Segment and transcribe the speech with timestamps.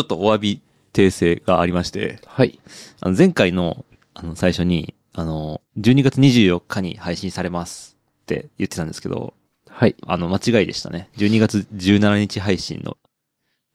[0.00, 0.62] ちょっとお詫び
[0.94, 2.58] 訂正がありまして、はい。
[3.00, 3.84] あの前回の、
[4.14, 9.34] あの、最初に、あの、12月24日に配信されますって言ってたんですけど、
[9.68, 9.94] はい。
[10.06, 11.10] あの、間違いでしたね。
[11.18, 12.96] 12月17日配信の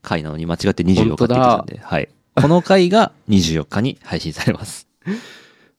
[0.01, 2.10] 回なのに間違って24日って言ってたんで、はい。
[2.33, 4.87] この回が24日に配信されます。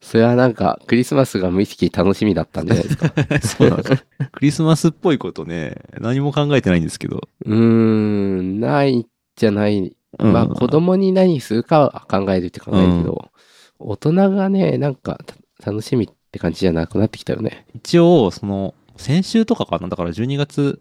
[0.01, 3.13] それはなんか、クリスマスが無意識楽しみだったんじゃないですか。
[3.43, 4.07] そうなんです。
[4.31, 7.29] クリスマスっぽいことね、何も考えてないんですけど。
[7.45, 9.96] うーん、ないじゃない。
[10.19, 13.31] うんまあ、子供に何するかは考えるって考えるけど、
[13.79, 15.19] 大人がね、なんか、
[15.61, 17.67] た楽しみって感じじゃなくなってきたよね。
[17.75, 19.89] 一応、その、先週とかかな？
[19.89, 20.81] だから12月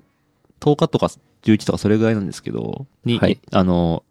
[0.61, 1.09] 10日とか
[1.43, 4.03] 11とかそれぐらいなんですけど、に、はいあの、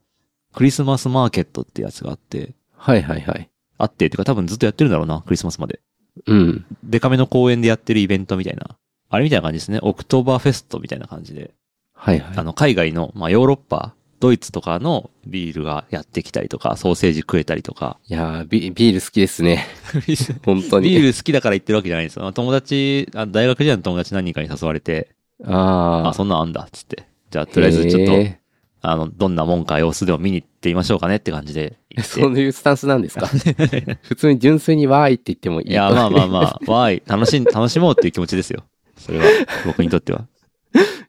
[0.55, 3.51] クリスマスマーケットってやつがあって、はいはいはい。
[3.79, 5.81] あって、ってか多分ずっとやってるんだろうな、クリスマスまで。
[6.27, 6.67] うん。
[6.85, 8.77] デカめの公園でやってるイベントみたいな。
[9.09, 9.79] あれみたいな感じですね。
[9.83, 11.55] オクトーバーフェストみたいな感じで。
[11.95, 12.37] はいはい。
[12.37, 13.95] あの、海外の、まあ、ヨーロッパ、
[14.25, 17.99] ドイツとかのビールがやってきたりとか、ソーセージ食えたりとか。
[18.09, 19.67] いやービ、ビール好きですね。
[20.07, 20.17] ビ
[20.47, 20.89] 本当に。
[20.97, 22.33] ール好きだから行ってるわけじゃないんですよ。
[22.33, 25.11] 友達、あ大学時代の友達何人かに誘われて、
[25.45, 27.05] ああ、そんなんあんだ、っつって。
[27.31, 28.39] じゃあ、とりあえずちょっと、へ
[28.81, 31.77] あの、どんなもんか様子でも見に行ってみましょうかねって感じで。
[32.03, 33.27] そういうスタンスなんですか？
[34.03, 38.65] 普通に純粋にわーいって言ってもいいいや、まあまあまあ、わーい、楽しん、楽しもうっていう気持ちですよ。
[38.97, 39.25] それは、
[39.67, 40.27] 僕にとっては。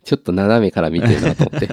[0.04, 1.68] ちょっと斜めから見てるなと思って。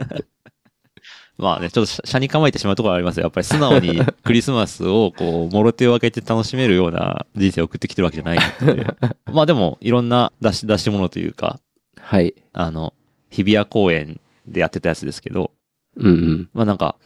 [1.43, 3.25] まあね、ちょっと車に構えてしまうところはありますよ。
[3.25, 8.87] やっぱり素直に クリスマスをこう、もろ手を分けて楽しめるような人生を送ってきてるわけじゃないので。
[9.33, 11.59] まあでも、いろんな出し、出し物というか、
[11.99, 12.34] はい。
[12.53, 12.95] あの、
[13.31, 15.51] 日比谷公園でやってたやつですけど、
[15.97, 16.49] うんうん。
[16.55, 16.97] まあなんか、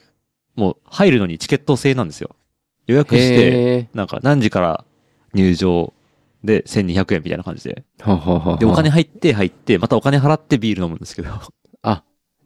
[0.55, 2.37] もう入るのにチケット制なんですよ。
[2.87, 4.85] 予約して、へなんか何時から
[5.35, 5.93] 入場
[6.45, 7.85] で1200円みたいな感じで。
[7.99, 8.11] ー。
[8.11, 11.43] ははははで、お金入って入って、またお金払ってビール飲むんですけど、あ、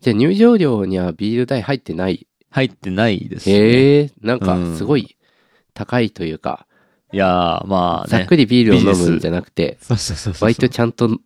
[0.00, 2.26] じゃあ入場料にはビール代入ってない？
[2.50, 3.54] 入ってないですね。
[3.54, 5.16] へえ、なんかうんすごい
[5.74, 6.66] 高いというか、
[7.12, 8.18] いやー、まあね。
[8.18, 10.48] ざっくりビールを飲むんじゃなくて、そうそうそうそう。
[10.48, 11.18] 割とちゃんと、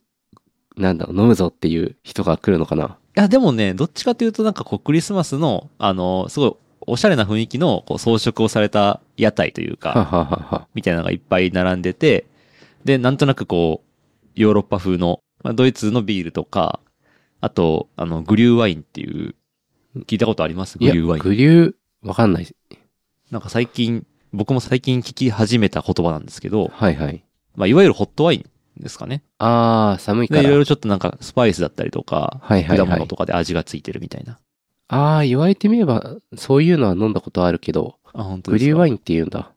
[0.76, 2.99] なんだろう、飲むぞっていう人が来るのかな？
[3.16, 10.69] いや、でもね、どっちかというとなんかこうクリスマスの、あの、すごいおしゃれな雰囲気のこう装飾をされた屋台というはか、ははは。
[10.75, 12.26] みたいなのがいっぱい並んでて、
[12.84, 16.81] で、なんとなくこう、ヨーロッパ風の、まあ、ドイツのビールとか、
[17.44, 19.34] あと、あの、グリューワインっていう、
[20.06, 20.78] 聞いたことあります？
[20.78, 21.22] グリューワイン。
[21.22, 21.75] グリュー、
[22.09, 22.47] わかんない。
[23.31, 27.22] なんか最近、僕も最近聞き始めた言葉なんですけど、はいはい。
[27.55, 29.22] まあ、いわゆるホットワインですかね。
[29.38, 30.59] あー、寒いかで、いろいら。
[30.60, 32.88] ろちょっとなんかスパイスだったりとか、はいはいはい。
[32.88, 34.38] 果物とかで味がついてるみたいな。
[34.88, 38.65] あー、言われてみれば、そういうのは飲んだことあるけど、あ、本当ですか？
[38.65, 39.53] グリューワインって言うんだ。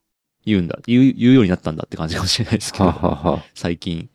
[0.45, 0.77] 言うんだ。
[0.85, 3.43] 言う、言うようになったんだって感じかもしれないですけはど、はは。
[3.55, 4.09] 最近。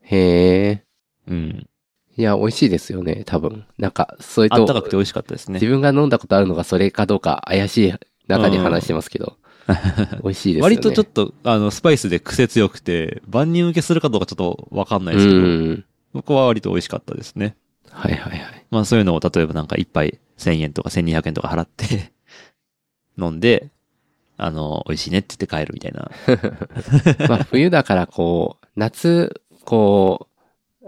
[0.00, 0.84] へえ。
[1.28, 1.66] うん。
[2.16, 3.64] いや、美味しいですよね、多分。
[3.78, 5.66] なんか、それとあった、かくて美味しかったですね自。
[5.66, 7.94] 分が飲んだことあるのがそれかどうか怪しい
[8.28, 9.36] 中で話してますけど、
[10.22, 10.76] 美味しいですよね。
[10.76, 15.84] 割とちょっと、あの、スパイスで癖強くて、万人受けするかどうかちょっとわかんないですけど、うん。
[16.12, 17.56] 僕は割と美味しかったですね。
[17.90, 18.66] はいはいはい。
[18.70, 22.12] まあそういうのを例えばなんか一杯1000円とか1200円とか払って、
[23.18, 23.70] 飲んで、
[24.36, 26.10] あの、美味しいねって言って帰るみたいな。
[27.28, 30.33] まあ、冬だからこう、夏、こう、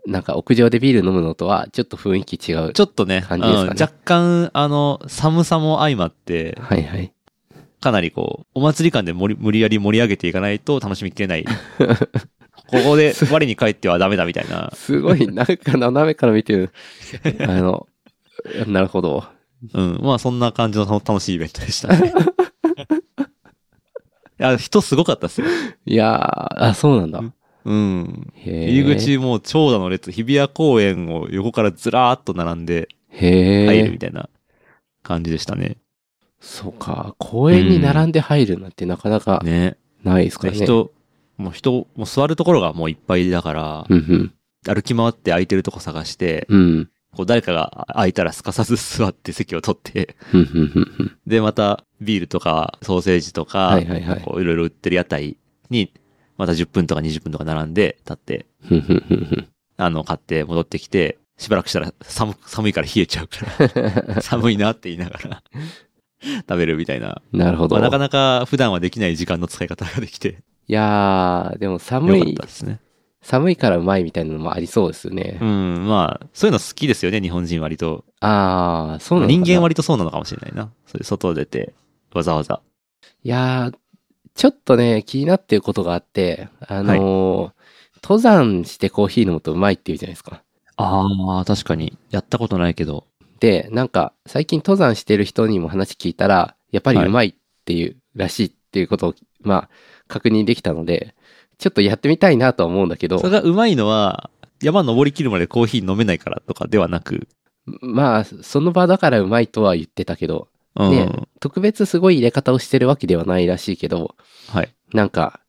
[0.06, 2.72] なんか屋上でビール飲むのとはちょっと雰囲気違う。
[2.72, 7.12] ちょっとね、感じですかねうん若干、あの、寒さも相まって、はいはい。
[7.80, 11.44] かなりこう、お祭り感で無理やり盛り上げていかないと楽しみきれない。
[12.68, 14.72] ここで我に帰ってはダメだみたいな。
[14.74, 16.70] すごい、なんか斜めから見てる。
[17.46, 17.86] あの、
[18.66, 19.24] なるほど。
[19.72, 20.00] うん。
[20.02, 22.12] まあそんな感じの楽しいイベントでしたね。
[24.38, 25.46] いや、人すごかったっすよ。
[25.86, 27.20] いやー、あ、そうなんだ。
[27.20, 27.34] うん。
[27.66, 33.98] へー入り口もう長蛇の列、日比谷公園を横からずらーっと並んでへ入るみえ。
[33.98, 34.28] たいな
[35.02, 35.78] 感じでしたね。
[36.40, 37.14] そうか。
[37.18, 39.76] 公園に並んで入るなんてなかなかね。
[40.04, 40.58] ないですからね。
[40.58, 40.92] 人、
[41.36, 44.32] もう人、もう座るところがもういっぱいだから、うん
[44.68, 46.60] 歩き回って空いてるとこ探して、うん。
[46.60, 46.90] うん。
[47.12, 50.16] こう誰かが空いたらすかさず座って席を取って、
[51.26, 54.20] で、またビールとかソーセージとか、はいはいはい。
[54.20, 55.36] こういろいろ売ってる屋台
[55.70, 55.92] に、
[56.36, 58.46] また10分とか20分とか並んで立って、
[59.76, 63.38] あの、買って戻ってきて、しばらくしたら寒、寒いから冷えちゃうか
[64.06, 65.42] ら、 寒いなって言いながら
[66.48, 67.20] 食べるみたいな。
[67.32, 67.76] なるほど。
[67.76, 72.80] まあ、なかなか普段はできない時間の使い方ができて、いやー、でも寒いですね。
[73.22, 75.38] 寒いからうまいみたいなのもありそうですよね。
[75.40, 78.04] うん、まあ、そういうの好きですよね、日本人割と。
[78.20, 80.70] あー、そうなの人間割とそうなのかもしれないな。
[80.86, 81.74] そういう外出て、
[82.14, 82.60] わざわざ。
[83.24, 83.74] いやー、
[84.36, 87.56] ちょっとね、気になってることがあって、あのー
[88.02, 90.44] 登山してコーヒー飲むとうまいって言うじゃないですか。
[90.76, 91.98] ああ、確かに。
[92.10, 93.08] やったことないけど。
[93.40, 97.34] で、なんか、最近登山してる人にも話聞いたら、やっぱりうまいっ
[97.64, 99.70] ていう、らしいっていうことを、まあ、
[100.06, 101.16] 確認できたので、
[101.58, 104.30] ちょっとやってみたいなとは思うんだけどそれ、がうまいのは、
[104.62, 107.26] 山登りきるまでコーヒー飲めないからとかではなく、
[107.80, 110.46] まあ、その場だからうまいとは言ってたけど、
[110.76, 110.90] うん。
[110.90, 114.14] ね特別すごい入れ方をしてるわけではないらしいけど、
[114.48, 114.74] はい。
[114.92, 115.40] なんか、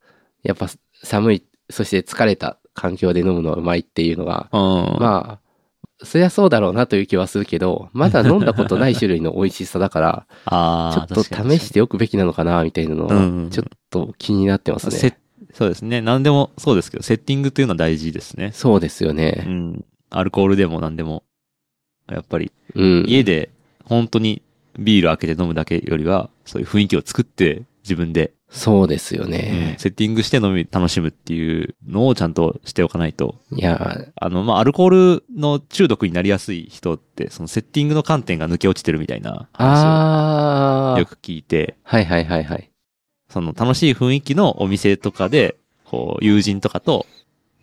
[0.44, 0.68] やっぱ
[1.04, 4.60] 寒い、そして疲れた環境で飲むのはうまいっていうのが、うん。
[5.00, 5.48] まあ、
[6.04, 15.20] そりゃそうだろうなという気はするけど、まだ飲んだことない種類の美味しさだから、 ああ、ちょっと試しておくべきなのかな、みたいなのうんは、ちょっと気になってますせね。
[15.54, 16.02] そうですね。
[16.02, 18.52] 何でもそうですけど、セッティングというのは大事ですね。
[18.54, 19.44] そうですようね。
[19.48, 19.84] ん。
[20.12, 21.24] アルコールでも何でも。
[22.10, 23.06] やっぱり、うん。
[23.08, 23.50] 家で
[23.84, 24.42] 本当に
[24.78, 29.76] ビール開けて飲むだけよりは、そういう雰囲気を作って自分で、そうですようんね。
[29.78, 33.36] セッティングして飲み、楽しむっていうのをちゃんとしておかないと。
[33.52, 42.72] いや、あの、まあ、アルコールの中毒になりやすい人って、そのセッティングの観点が抜け落ちてるみたいな話をよく聞いて、はいはいはいはい。
[43.30, 47.06] その楽しい雰囲気のお店とかで、こう、友人とかと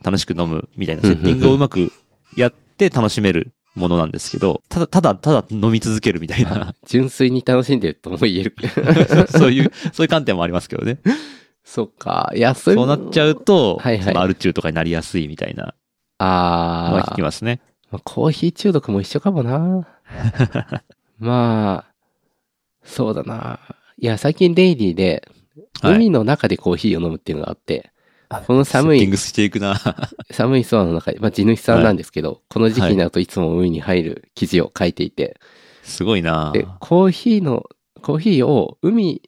[0.02, 1.90] 楽しく飲むみたいなセッティングをうまく
[2.36, 8.54] やって楽しめるものなんですけど、ただ、ただ、ただ飲み続けるみたいな、純粋に楽しんでるとも言える。
[9.36, 10.98] そういう、そういう観点もありますけどね。
[11.64, 12.32] そっか。
[12.34, 15.74] いや、そういうそうなっちゃうと、はいはいアル中とかになりやすいみたいなのは
[16.98, 17.60] あー聞きますね。
[17.90, 19.86] まあコーヒー中毒も一緒かもな。
[21.18, 21.94] まあ、
[22.84, 23.60] そうだな。
[23.98, 25.28] いや、最近デイリーで、
[25.80, 27.92] はい海の中でコーヒーを飲むっていうのがあって、
[28.46, 29.80] この寒いセッティングしていくな。
[30.30, 35.38] 寒い空の中で、まあ地主さんなんですけど、この時期になるといつも海に入る記事を書いていて、
[35.82, 37.64] すごいなで、コーヒーの、
[38.00, 39.22] コーヒーを海、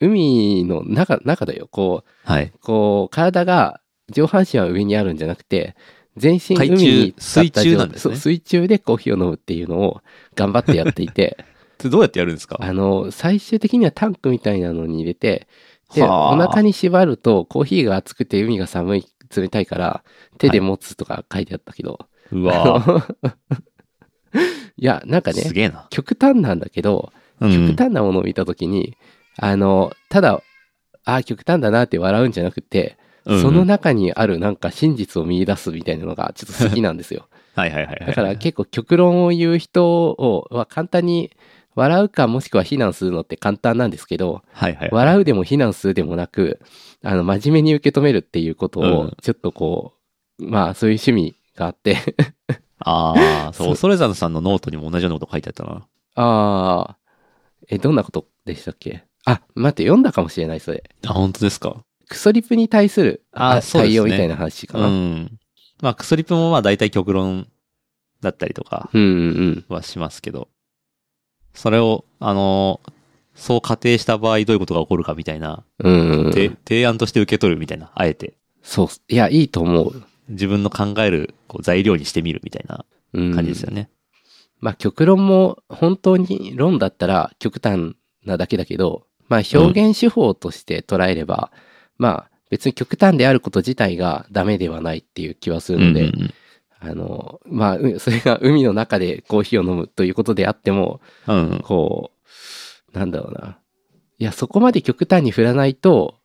[0.00, 1.68] 海の中、中だよ。
[1.70, 2.52] こう、はい。
[2.60, 3.80] こう、体が、
[4.12, 5.74] 上半身は上にあるんじゃなくて、
[6.16, 10.00] 全身海に水中なんですね水中でコーヒーを飲むっていうのを
[10.34, 11.36] 頑張ってやっていて、
[11.90, 12.56] どうやってやるんですか？
[12.60, 15.46] あの、最終的にはタンクみたいなのに入れて、
[15.94, 20.04] で、はあお腹に縛るとコーヒーが熱くて海が寒い、冷たいから
[20.38, 21.98] 手で持つとか書いてあったけど、
[22.32, 23.14] うわぁ、
[24.76, 25.86] いや、なんかねす、げえな。
[25.90, 28.96] 極端なんだけど、うん極端なものを見たときに、
[29.38, 30.42] あの、ただ、
[31.04, 32.96] ああ、極端だなって笑うんじゃなくて、
[33.26, 37.26] うんその中にあるなんか真実を見出すみたいなのがちょっと好きなんですよ。
[37.56, 38.06] はいはいはいはい。
[38.06, 41.32] だから結構極論を言う人をは簡単に
[41.76, 44.90] 笑うかもしくは非難するのって簡単なんですけど、はいはいはい。
[44.92, 46.60] 笑うでも非難するでもなく、
[47.04, 49.92] あの、真面目に受け止めるっていうことうんを、ちょっとこ
[50.38, 51.96] う、まあそういう趣味があって、
[52.78, 55.86] ああ、 そう、それざんさんのノートにも同じようなこと書いてあったな。
[56.14, 56.96] ああ、
[57.68, 59.04] え、どんなことでしたっけ？
[59.24, 60.84] あ、待って、読んだかもしれない、それ。
[61.06, 61.84] あ、本当ですか？
[62.08, 64.86] クソリプに対する対応みたいな話かうな。
[64.88, 65.38] うんん。
[65.82, 67.48] まあ、クソリプもまあ大体極論
[68.20, 69.04] だったりとかうんう
[69.44, 69.64] ん。
[69.68, 70.48] はしますけど、
[71.56, 72.92] それを、あのー
[73.36, 76.32] そう仮定した場合どういうことが起こるかみたいな、うん
[76.66, 78.32] 提案として受け取るみたいな、あえて。
[78.62, 78.88] そう。
[79.08, 80.02] いや、いいと思う。
[80.30, 83.34] 自分の考えるこう材料にしてみるみたいなうん。
[83.34, 83.90] 感じですよね。
[84.60, 87.94] まあ、極論も本当に論だったら極端
[88.24, 91.52] なだけだけど、まあ、表現手法として捉えれば、
[91.98, 96.34] まあ、別に極端であること自体がダメではないっていう気はするので、うんうんうん
[96.80, 101.60] あの、まあ、うそれが海の中でコーヒーを飲むということであっても、うんうん。
[101.60, 102.12] こ
[102.94, 103.58] う、なんだろうな。
[104.18, 106.16] いや、そこまで極端に振らないと、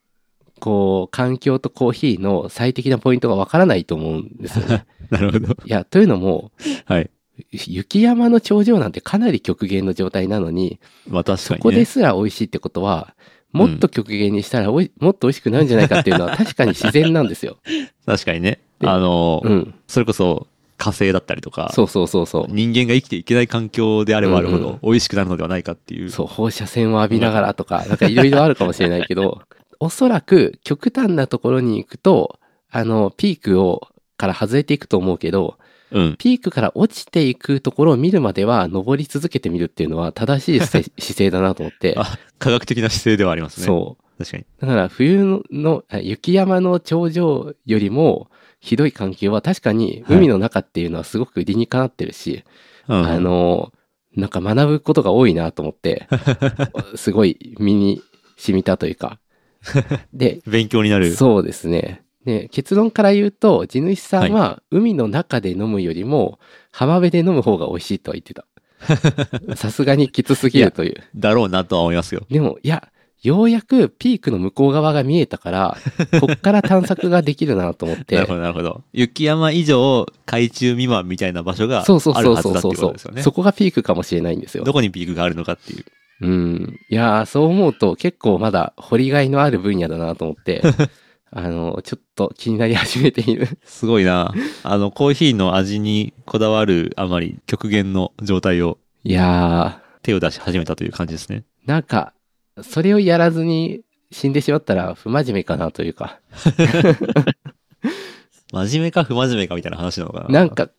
[0.60, 4.86] こう、環境とコーヒーの最適なポイントがわからないと思うんですよね。
[5.10, 5.48] なるほど。
[5.66, 6.52] いや、というのも、
[6.86, 7.10] はい。
[7.52, 11.62] 雪山の頂上なんてかなり極限の状態なのに、まあ確かそにね。
[11.64, 13.16] こですら美味しいってことは、
[13.52, 17.58] もっと極限にしたらおい、もっと美味しくなるんじゃないかっていうのは確かに自然なんですよ。
[18.06, 18.60] 確かにね。
[18.82, 19.74] であのーうん。
[19.88, 20.48] それこそ
[20.78, 22.46] 火星だったりとか、そうそうそうそう。
[22.50, 26.10] 人間が生きていけない環境であればあるほうんど美味しくなるのではないかっていう。
[26.10, 29.42] そう、放射線を浴びながらとか、なんかいろいろあるかもしれないけど、
[29.80, 32.40] おそらく極端なところに行くと、
[32.72, 35.58] あの、ピークを、から外れていくと思うけど、
[35.92, 36.16] うん。
[36.18, 41.94] ピークから落ちていくところを見るまでは登り続けてみるっていうのは正しい 姿勢だなと思って。
[41.98, 43.68] あ、科学的な姿勢ではありますね。
[43.68, 44.18] そう。
[44.18, 44.46] 確かに。
[44.62, 48.30] だから冬の雪山の頂上よりも
[48.62, 52.46] ひどい環境は確かに海の中っていうのはすごく理にかなってるし、
[52.88, 53.06] うん。
[53.06, 53.74] あの、
[54.16, 56.08] なんか学ぶことが多いなと思って、
[56.96, 58.02] すごい身に
[58.38, 59.20] 染みたというか。
[60.14, 61.14] で、勉強になる。
[61.14, 62.04] そうですね。
[62.24, 66.40] で、結論から言うと、地主さんは海の中で飲むよりも
[66.72, 68.46] 浜辺で飲む方が美味しいとは言ってた。
[69.56, 71.04] さすがにきつすぎるという。
[71.16, 72.26] だろうなとは思いますよ。
[72.30, 72.91] でも、いや、
[73.24, 75.78] ようやくピークの向こう側が見えたから、
[76.20, 78.36] こっから探索ができるなと思っなてるほ。
[78.36, 78.82] ど、なるほど。
[78.94, 83.22] 雪山以上、海中未満みたいな場所がそうそうあるそうそうはずだっていうことですよね。
[83.22, 84.64] そこがピークかもしれないんですよ。
[84.64, 85.86] どこにピークがあるのかっていう。
[86.22, 86.80] うん。
[86.90, 90.62] いやー、そう思うと結構まだ掘りがいのある分野だなと思って、
[91.34, 93.48] あの、ちょっと気になり始めている。
[93.64, 94.34] すごいな。
[94.64, 101.44] あの、コーヒーの味にこだわるあまり極限の状態をいや手を出し始めたという感じですね。
[101.66, 102.14] ー、なんか、
[102.62, 103.82] それをやらずに
[104.12, 106.20] 死んでしまったら不真面目かなというか、
[108.52, 110.30] 真面目か不真面目かみたいな話なのかな。
[110.30, 110.70] なんか、い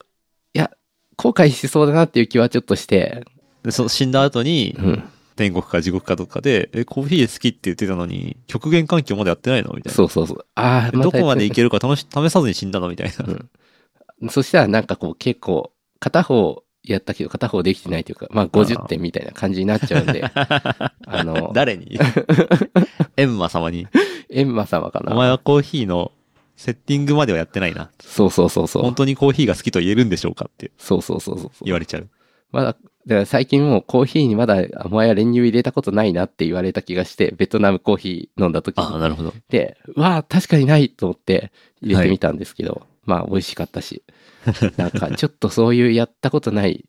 [0.52, 0.70] や、
[1.16, 3.24] 後悔しそうだなっていう気はちょっとして、
[3.62, 5.04] で、その死んだ後にう、ん。
[5.34, 9.96] 天国か地獄かどっかで、え、コーヒー好きって言ってたのに、極限環境までやってないのみたいな。
[9.96, 10.44] そうそうそう。
[10.54, 13.24] ああ、どこまでいけけるか試し、試さずに死んだのみたいな。
[13.26, 13.50] うん
[14.30, 20.92] そしたらなんかこう結構、片方やったけど片方できてないというか、まあ50点みたいな感じになっちゃうんで、あ
[21.24, 21.98] の、 誰に？
[23.16, 23.86] エンマ様に？
[24.30, 25.12] エンマ様かな。
[25.12, 26.12] お前はコーヒーの
[26.56, 27.90] セッティングまではやってないな。
[28.00, 28.82] そうそうそうそう。
[28.82, 31.50] 本当にコーヒーが好きと言えるんでしょうかってそうそうそうそう。
[31.64, 32.08] 言われちゃう。
[32.50, 39.00] まだ、だから最近もうコーヒーにまだ、お前は練乳入れたことないなって言われた気がして、ベトナムコーヒー飲んだ時ああ、に。
[39.00, 39.32] なるほど。
[39.48, 44.02] で、うわあ、確かにないと思って入れてみたんですけど、まあ美味しかったし。
[44.76, 46.84] なんかちょっとそういうやったことない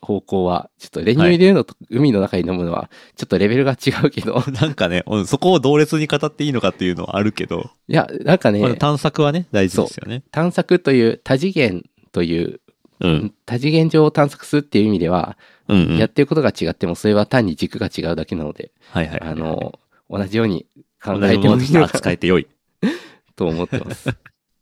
[0.00, 10.22] 方向は、ちょっと練乳入れるのと海の中に飲むのは、ちょっとレベルが違うけど、 なんかね、うんそこを同列に語っていいのかっていうのはあるけど、いや、なんかね、まあ探索はね、大事ですよね。
[10.30, 12.60] 探索という多次元という、
[13.00, 13.34] うん。
[13.44, 15.36] 多次元上を探索するっていう意味では、
[15.68, 15.98] うん、うん。
[15.98, 19.20] やってることが違っても、それは単に軸が違うだけなので、はいはい。
[19.20, 20.66] あの、同じように
[21.02, 22.46] 考同えてもいいのか扱えてよい。
[23.36, 24.08] と思ってます。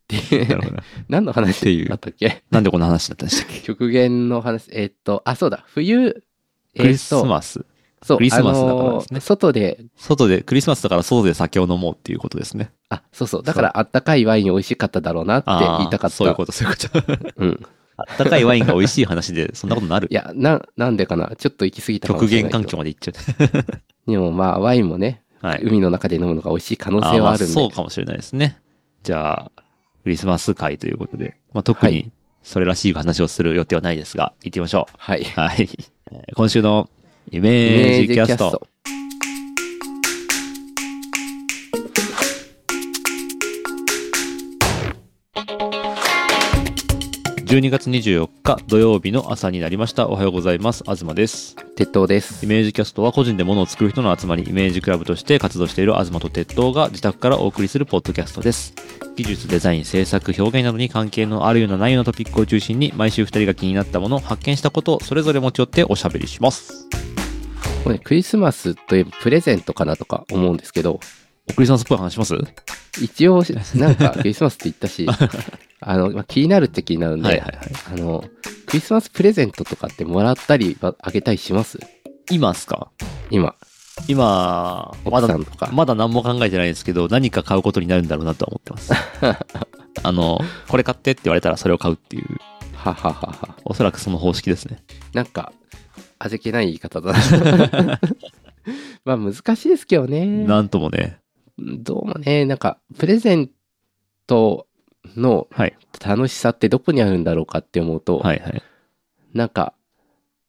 [0.07, 0.83] でなるほど。
[1.09, 2.43] 何のっていう話だったっけ？
[2.51, 3.61] なんでこんな話だったんでしたっけ？
[3.61, 6.23] 極限の話、えーっと、あ、そうだ、冬、
[6.75, 7.65] えークリスマス。
[8.03, 12.71] そう、クリスマスだからですね外で、外で、クリスマスだから外で酒を飲もうっていうことですね。
[12.89, 16.15] あ、そうそう、だからあったかいワイン美味しかっただろうなって言いたかった。
[16.15, 17.33] そういうこと、そういうこと。
[17.37, 17.59] うん。
[17.97, 20.07] あったかいワインが美味しい話で、そんなことなる？
[20.11, 22.29] いや、な、なんでかな、ちょっと行き過ぎたかも極。
[22.29, 23.13] 限環境まで行っちゃ
[24.07, 24.11] う。
[24.11, 25.61] でもまあ、ワインもね、はい。
[25.63, 27.53] 海の中で飲むのが美味しい可能性はあるんで。
[27.53, 28.59] そうかもしれないですね。
[29.01, 29.63] じゃあ、
[30.05, 32.11] クリスマス会ということで、まあ、特にはい
[32.43, 35.21] それらしい話をする予定はないですが、行ってみましょはい。
[35.21, 35.23] う。
[35.23, 35.67] はい。
[36.11, 36.87] えー今週の
[37.31, 38.67] イイメージキャスト。。
[47.45, 50.07] 12月24日土曜日の朝になりました。
[50.07, 50.83] おはようございます。
[50.83, 51.55] 東です。
[51.75, 52.49] 鉄塔ですイ。
[52.49, 58.73] メージキャストは個人で物を作る人の集まり、イメージクラブとして活動している東と鉄塔が自宅からお送りするポッドキャストです。
[59.15, 66.87] 技術、デザイン、制作、表現などに関係のあるようなないようなトピックを中心に、毎週2人が気になったもの、発見したことをそれぞれ持ち寄っておしゃべりします。
[67.83, 70.99] これクリスマスといえばプレゼントかなとか思うんですけど、
[71.47, 72.33] おクリスマスっぽい話します
[72.99, 73.43] 一応、
[73.75, 75.05] なんかクリスマスって言ったし、
[75.81, 77.57] あの、まあ、気になるって気になるんで、はいはいはい。
[77.93, 78.23] あの、
[78.65, 81.79] クリスマスプレゼントとかってもらったり、ああげたりします？
[82.31, 82.89] 今っすか？
[83.29, 83.55] 今、
[84.07, 85.69] 今、まだ奥さ、んとか。
[85.73, 88.93] まだ何も考えてないですけど、何か買うことになるんだろうなとは思ってます。
[90.03, 92.25] あの、これ買ってって言われたらそれを買うっていう、
[92.73, 93.55] はははは。
[93.63, 94.83] おそらくその方式ですね。
[95.13, 95.53] なんか、
[96.19, 97.99] 味気ない言い方だな。
[99.05, 100.25] まあ難しいですけどね。
[100.25, 101.19] なんともね。
[101.57, 103.49] どうもね、なんか、プレゼン
[104.27, 104.67] ト
[105.15, 105.77] のはい。
[106.05, 108.61] 楽しさってどこにあるんだろうかって思うと、はいはい。
[109.33, 109.73] なんか、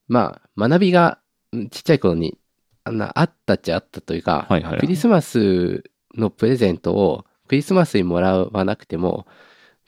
[0.09, 1.19] まあ、学びが
[1.53, 2.39] うんちっちゃい頃に
[2.85, 4.81] あんなあったっちゃあったというか、はいはい。
[4.81, 5.85] クリスマス
[6.15, 9.27] のプレゼントをクリスマスにもらわなくても、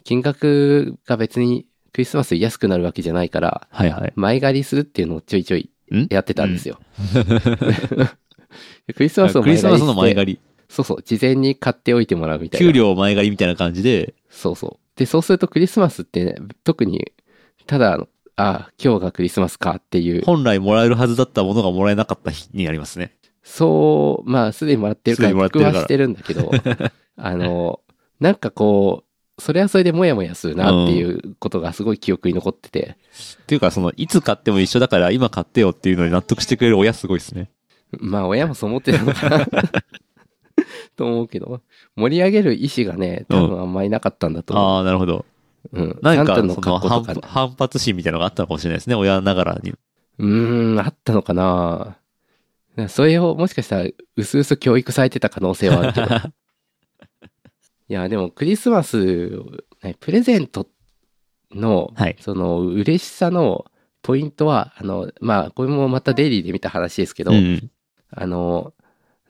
[0.04, 4.12] 金額が別にクリスマスに安くなるわけじゃないから、はいはい。
[4.14, 6.06] 前借りするっていうのをちょいちょいん？
[6.10, 6.78] やってたんですよ。
[8.94, 10.40] クリスマスの前借り。
[10.68, 12.66] そうそう、事前に買っておいてもらうみたいな。
[12.66, 14.98] 給料前借りみたいな感じで、そうそう。
[14.98, 17.12] で、そうするとクリスマスってね、特に、
[17.66, 23.16] ただ、あ今日がクリスマスかっていう、本来もらえるはずだったものがもらえなかった日になりますね。
[23.42, 26.52] そう、まあ、すでにもらってるから僕はしてるんだけど、
[27.16, 27.80] あの、
[28.20, 29.04] なんかこ
[29.38, 32.96] う、それはそれでモヤモヤするなっていうことがすごい記憶に残ってて、
[33.42, 37.50] っていうか、その、いつ買っても一緒だから今買ってよっていうのに納得してくれる親すごいですね。
[37.98, 39.46] まあ、親もそう思ってたのかな
[40.96, 41.62] と思うけど、
[41.96, 44.66] 盛り上げる意思がね、多分あんまりなかったんだと思う。
[44.76, 45.24] ああ、なるほど。
[45.72, 45.98] うん。
[46.02, 48.94] なんか、のその反反発心みたいなのがあったのかもしれないですね。
[48.94, 49.70] 親ながらに。
[49.70, 51.98] うーん、あったのかな
[52.88, 56.06] それをもしかしたら、うすうす教育されてた可能性はあるけど。
[57.90, 59.42] いや、でもクリスマス、
[59.82, 60.68] ねプレゼント
[61.52, 62.16] の、はい。
[62.20, 63.64] その嬉しさの
[64.02, 67.70] ポイントは、あの、まあ、これもまたデイリーで見た話ですけど、うん。
[68.10, 68.74] あの、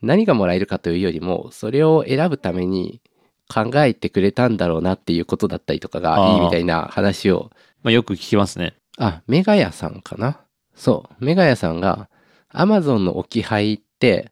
[0.03, 3.01] 何がもらえるかというよりも、それを選ぶために
[3.49, 7.51] 考えてくれたんだろうなっていうことだったりとかがいいみたいな話を、
[7.83, 8.75] まあ、よく聞きますね。
[8.99, 10.41] あ、メガヤさんかな？
[10.75, 12.09] そう、メガヤさんが、
[12.51, 14.31] アマゾンの置き配って、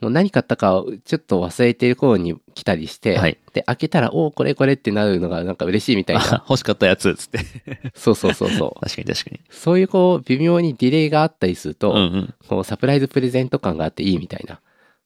[0.00, 6.22] もう何買ったかをちょっと忘れてる頃に来たりして、はいで、開けたら、おお、これこれってなるのがなんか嬉しいみたいな。
[6.22, 7.38] あ欲しかったやつ、つって。
[7.94, 8.80] そうそうそうそう。
[8.82, 9.40] 確かに確かに。
[9.48, 12.34] そういうこう、微妙にディレイがあったりすると、うんうん。
[12.48, 14.60] こうサプライズプレゼント感があっていいみたいな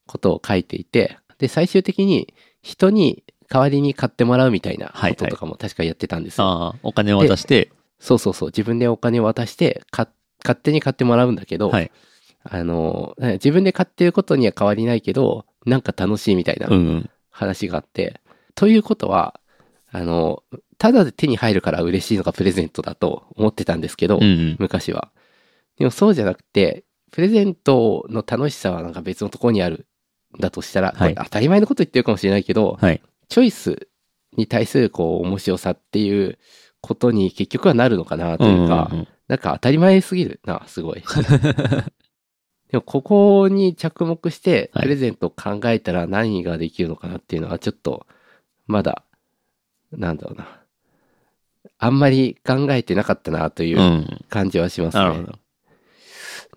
[0.08, 6.46] ことを書いていて、で、最終的に人に代わりに買ってもらうみたいなこととかも確かやってたんですよ。
[6.46, 8.48] ああ、お金を渡して、そうそうそう。
[8.48, 10.08] 自分でお金を渡して、か
[10.44, 11.90] 勝手に買ってもらうんだけど、はい。
[12.44, 17.10] あの、自分で買ってることには変わりないけど、なんか楽しいみたいなうんうん。
[17.30, 18.20] 話があって、
[18.54, 19.40] ということは、
[19.90, 20.42] あの、
[20.76, 24.56] ただで手に入るから嬉しいのがプレゼントだと思ってたんですけど、うんうん。
[24.58, 25.10] 昔は。
[25.78, 29.84] でもそうじゃなくて、プレゼントの楽しさはなんか別のところにあるん
[30.38, 33.00] だとしたら、はい当たり前のこと言ってるかもしれないけど、はい。
[33.28, 33.88] チョイス
[34.36, 36.38] に対するこう面白さっていう
[36.80, 41.02] ことに結局はなるのかなというか、んんんなんか当たり前すぎるな、すごい。
[42.70, 48.06] でもここに着目してはいプレゼントを考えたら何ができるのかなっていうのはちょっと
[48.66, 49.04] まだ
[49.90, 50.60] なんだろうな
[51.78, 55.02] あんまり考えてなかったなといううん感じはしますね。
[55.02, 55.38] なるほど。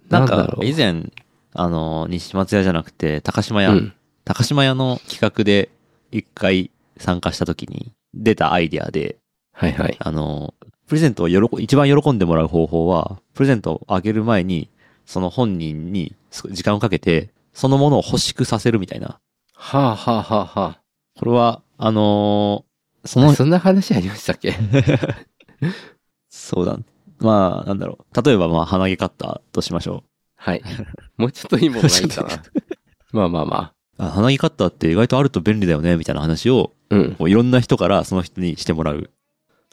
[0.09, 1.11] なんかだろ、う以前、
[1.53, 3.93] あの、西松屋じゃなくて、高島屋、うん
[4.23, 5.69] 高島屋の企画で
[6.11, 9.17] 一回参加した時に出たアイディアで、
[9.51, 9.97] はいはい。
[9.99, 10.53] あの、
[10.87, 14.69] プレゼントを喜、一番喜んでもらう方法は、プレゼントをあげる前に、
[15.07, 19.19] その本人にす時間をかけて、そのものを欲しくさせるみたいな。
[19.55, 20.79] はあはあはあは
[21.17, 23.25] これは、あのーそあ。
[23.25, 24.53] の、そんな話ありましたっけ？
[26.29, 26.77] そうだ。
[27.19, 28.21] まあ、なんだろう。
[28.23, 30.03] 例えば、まあ、鼻毛カッターとしましょ
[30.41, 30.63] はい。
[31.17, 32.29] もうちょっといいものないかな。
[33.13, 34.09] まあまあまあ。
[34.09, 37.15] 鼻毛カッターって意外とあると便利だよね、みたいな話を、うん。
[37.15, 39.11] こういろんな人からその人にしてもらう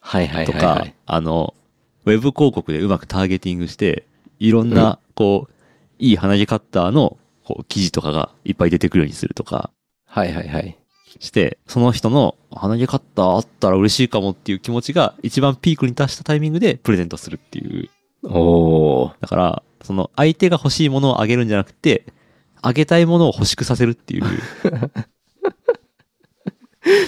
[0.03, 0.95] はいはいとか、はいはい。
[1.07, 1.55] あの、
[2.05, 4.05] ウェブ広告でうまくターゲティングして、
[4.39, 5.53] いろんな、こう、
[5.99, 9.71] いい鼻毛カッターの、こう、記事とかがいっぱい出てくるようにするとか
[10.05, 10.77] はいはいはい。
[11.19, 17.89] して、その人の鼻毛カッターあったら嬉しいかもっていう気持ちが一番ピークに達したタイミングでプレゼントするっていう。
[18.25, 19.13] おー。
[19.21, 22.05] だから、その相手が欲しいものをあげるんじゃなくて、
[22.61, 24.25] あげたいものを欲しくさせるっていう。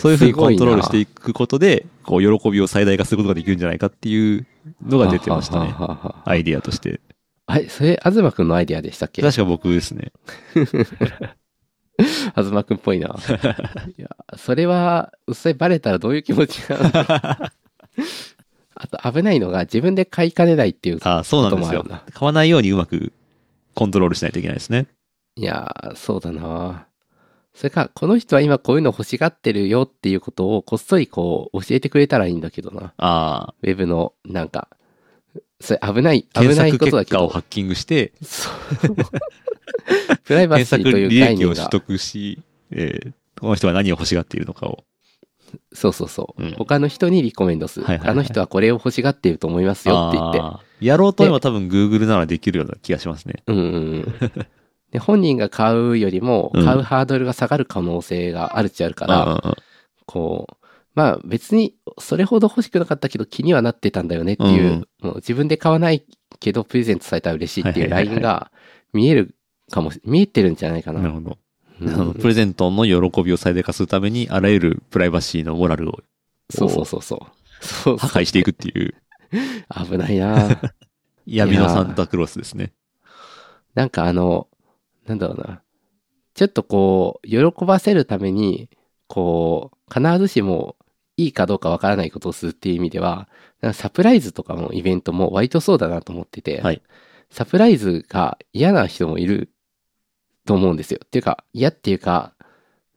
[0.00, 4.46] そういうふうにコントロールしていくことで、こう、喜びを最大化することができるんじゃないかっていう
[4.82, 5.72] のが出てましたね。
[5.76, 7.02] はははははアイディアとして。
[7.46, 9.20] あれ、それ、東くんのアイディアでしたっけ？
[9.20, 10.12] 確か僕ですね。
[12.34, 13.14] 東くんっぽいな。
[13.98, 16.90] いや、それは、それバレたらどういう気持ちなの
[18.82, 20.98] あと、危ないのが自分で買いかねないっていう。
[21.02, 21.84] ああ、そうなんですよ。
[21.84, 23.12] 買わないようにうまく
[23.74, 24.86] コントロールしないといけないですね。
[25.36, 26.86] いやー、そうだな
[27.54, 32.94] それか、この人は今こういうの欲しがってるよっていうことをこっそりこう教えてくれたらいいんだけどな。
[32.96, 34.68] ああ、ウェブの、なんか、
[35.60, 37.18] それ危ない、危検ない索ことだけど。
[37.18, 38.48] 結果をハッキングして、そ
[38.88, 38.96] う
[40.24, 41.54] プライバ検索シーという履概念が。
[41.54, 42.38] 歴を取得し、
[42.70, 44.84] えーこの人は何を欲しがっているのかを。
[45.72, 47.86] そうそうそう、うん他の人にリコメンドする。
[47.86, 50.86] はいはいはいあの人はこれを欲しがっていると思いますよって言って。
[50.86, 53.42] やろうと思えば多分 Google ならできるような気がしますね。
[53.46, 53.66] うんうんう
[53.98, 54.46] ん。
[54.90, 59.54] で、本人が買うよりも、うん買うハードルが下がる可能性があるっちゃあるから、うん
[60.06, 66.04] こう、まあ別にそれほど欲しくなかったけど気にはなってたんだよねっていう、うんもう自分で買わない
[66.40, 68.50] けどプレゼントされたら嬉しいっていうラインが
[68.92, 69.34] 見える
[69.70, 71.00] かもし、見えてるんじゃないかな。
[71.00, 71.38] なるほど。
[71.80, 76.00] うんあのプレゼントの喜びを最大化するために、あらゆるプライバシーのモラルを
[76.50, 77.64] そうそうそうそう。
[77.64, 78.94] そう破壊していくっていう
[79.86, 80.60] 危ないな
[81.26, 82.72] 闇のサンタクロースですね。
[83.74, 84.48] なんかあの、
[85.06, 85.62] なんだろうな。
[86.34, 88.68] ちょっとこう、喜ばせるために、
[89.06, 90.76] こう、必ずしも
[91.16, 93.28] いいかどうかわからないことをするっていう意味では、
[93.74, 96.82] サプライズとかのイベントも割とそうだなと思ってて、はい
[97.30, 99.50] サプライズが嫌な人もいる
[100.50, 100.98] と思うんですよ。
[101.04, 102.32] っていうか、嫌っていうか、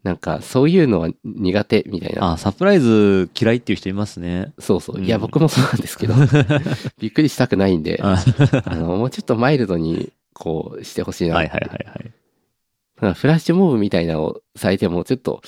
[0.02, 2.32] なんかそういうのは苦手みたいな。
[2.34, 4.54] あ、サプライズ嫌いっていう人いますね。
[4.58, 4.98] そうそう。
[4.98, 6.16] うんいや、僕もそうなんですけど、
[6.98, 8.18] びっくりしたくないんで、あ
[8.66, 13.14] あの、もうちょっとマイルドに、こう、してほしいなはいはいはいはい。
[13.14, 15.44] フラッシュモブみたいなのをされても、ちょっと、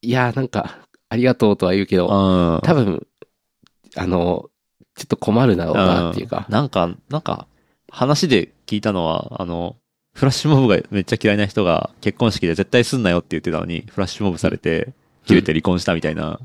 [0.00, 0.78] いやーなんか、
[1.10, 3.06] ありがとうとは言うけど、うん多分、
[3.94, 4.48] あの、
[4.96, 7.46] ちょっと困るだろうなっていうかん、なんか、なんか、
[7.90, 9.76] 話で聞いたのは、あの、
[10.14, 14.92] フラッシュモブがめっちゃ嫌いな人が結婚式で絶対すんなよって言ってたのに、フラッシュモブされて、
[15.26, 16.40] 切れて離婚したみたいな、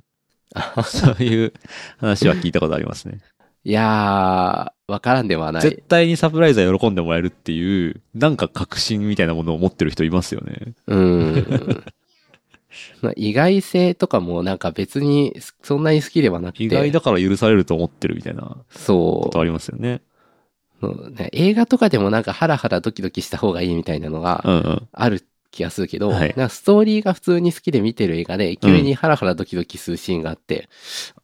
[0.85, 1.53] そういう
[1.97, 3.19] 話は聞いたことありますね。
[3.63, 5.83] いやー、わからんではな絶い。
[5.87, 10.73] 対にサプライズは喜んでもらえるっていう、なんか確信みたいなものを持ってる人いますよね。
[10.87, 11.83] うん。
[13.01, 16.63] まあ意外性とかもなんか別にそんなに好きではなくて。
[16.63, 20.01] 意外だから許されると思ってるみたいなこそとありますよね。
[21.11, 24.87] ね映画とかでもなんかハラハラドキドキした方がいいみたいなのがうんうん。
[24.91, 30.69] ある気がするけど、はいなんかストーリーが普通に好きで見てる映画で、急にハラハラドキドキするシーンがあって、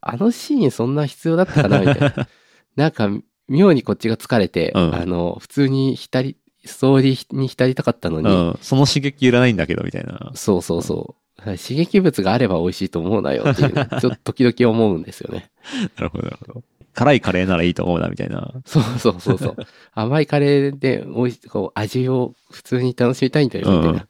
[0.01, 2.27] あのシーンそんな必要だったかなみたいな。
[2.75, 3.09] なんか、
[3.47, 8.59] 妙にこっちが疲れて、うんあの、普通に浸り、ストーリーに浸りたかったのに、うん。
[8.61, 10.31] その刺激いらないんだけど、みたいな。
[10.33, 11.23] そうそうそう。
[11.43, 15.51] 刺激物があれば美味しいと思うなよっていう、 ちょっと時々思うんですよね。
[15.97, 16.63] なるほど、なるほど。
[16.93, 18.51] 辛いカレーならいいと思うな、みたいな。
[18.65, 19.55] そうそうそうそう。
[19.93, 24.07] 甘いカレーで美味しい、こう、味を普通に楽しみたいんだよ、みたいうんな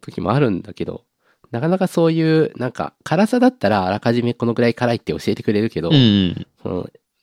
[0.00, 1.04] 時もあるんだけど、
[1.50, 6.46] なかなかそういう、なんか、辛さだったらあらかじめこのぐらい辛いって教えてくれるけど、うん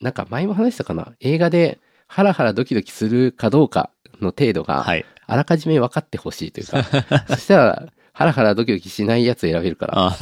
[0.00, 3.90] なんか前も話したかな映画でハラハラドキドキするかどうか
[4.20, 5.04] の程度が、はい。
[5.26, 6.82] あらかじめ分かってほしいというか、
[7.28, 9.92] そしたら、ハラハラドキドキしないやつ選べるから。
[9.96, 10.16] あ、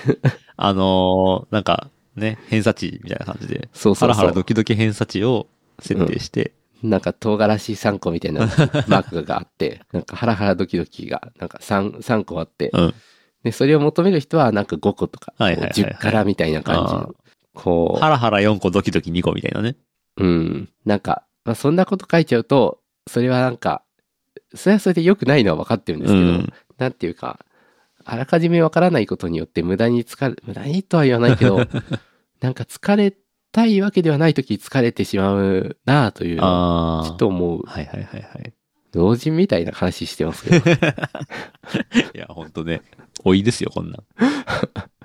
[0.56, 4.08] あのーなんか、ね、偏差値みたいな感じで、そうそうそう。
[4.08, 5.46] ハラハラドキドキ偏差値を
[5.80, 6.52] 設定して、
[6.82, 8.40] なんか唐辛子3個みたいな
[8.88, 12.94] マークがあって、なんかハラハラドキドキがなんか 3, 3個あって、うん。
[13.42, 15.92] で、それを求める人はなんか5個とか、はいはいはいはい。
[15.92, 17.14] 10からみたいな感じあの、
[17.54, 19.76] こハラハラ4個ドキドキ2個みたいなね。
[20.16, 23.82] う、うん、なんか、まあ、そんなこと書いちゃうと、それはなんか、
[24.54, 26.52] それはそれで良くないのは分かってるんですけど、うん。
[26.78, 27.40] なんていうか、
[28.08, 31.58] あらかじめわからないことによって無駄に疲れ、無駄にとは言わないけど、
[32.40, 33.16] なんか疲れ
[33.50, 37.04] たいわけではない時疲れてしまうなあというのを。
[37.04, 37.62] ちょっと思う。
[37.66, 38.52] はいはいはいはい。
[38.94, 40.70] 老人みたいな話してますけど。
[40.70, 40.78] い
[42.14, 42.82] や、ほんとね、
[43.24, 44.04] 老いですよ、こんなん。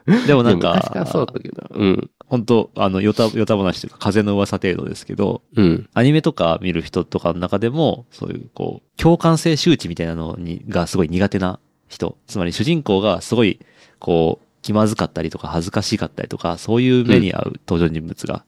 [0.27, 1.67] でもなんでも昔からそうか、だけど。
[1.71, 2.09] うん。
[2.27, 5.89] 本当あの、よた、よた話というか、風の噂程度ですけど、うん。
[5.95, 11.59] アニメとか見る人とかの中でも、そういう、こう、共感性周知みたいなのに、がすごい苦手な
[11.91, 12.17] 人。
[12.27, 13.60] つまり主人公がすごい、
[13.99, 18.43] こう、気まずかったりとか恥ずかしかったりとか、そういう目に合う登場人物が。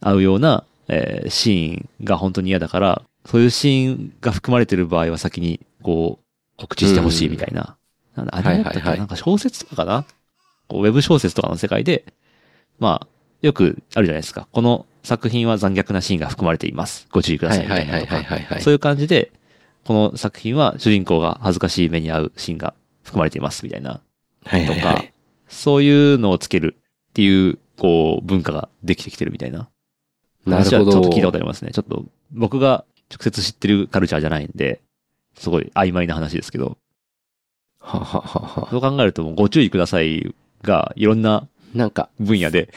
[0.00, 6.24] 合うような、えーシーンが本当に嫌だから、そういうシーンが含まれてる場合は先に、こう、
[6.60, 7.76] 告知してほしいみたいな。
[8.14, 8.26] なん。
[8.26, 9.08] だ、アニメだったっけはいはいはいなん。
[9.08, 10.04] か小説とかかな
[10.68, 12.04] こうウェブ小説とかの世界で、
[12.78, 13.06] まあ、
[13.42, 14.48] よくあるじゃないですか。
[14.52, 17.06] この作品は残虐なシーンが含まれています。
[17.10, 18.60] ご注意くださいみたいなとか。
[18.60, 19.30] そういう感じで、
[19.88, 22.74] この作品は主人公が恥ずかしい目に遭うシーンが
[23.04, 24.02] 含まれていますみたいな。
[24.44, 25.14] はいはいはとかい。
[25.48, 29.70] そういうのをつけるっていう、こう、文化ができてきてるみたいな。
[30.44, 30.92] なるほど。
[30.92, 31.70] ちょっと聞いたことありますね。
[31.72, 34.82] ちょっと僕が直接知ってるカルチャーじゃないんで、
[35.38, 36.76] すごい曖昧な話ですけど、
[37.80, 38.68] はははは。
[38.70, 42.68] そう考えるともうご注意くださいがいろんななんか、分野で、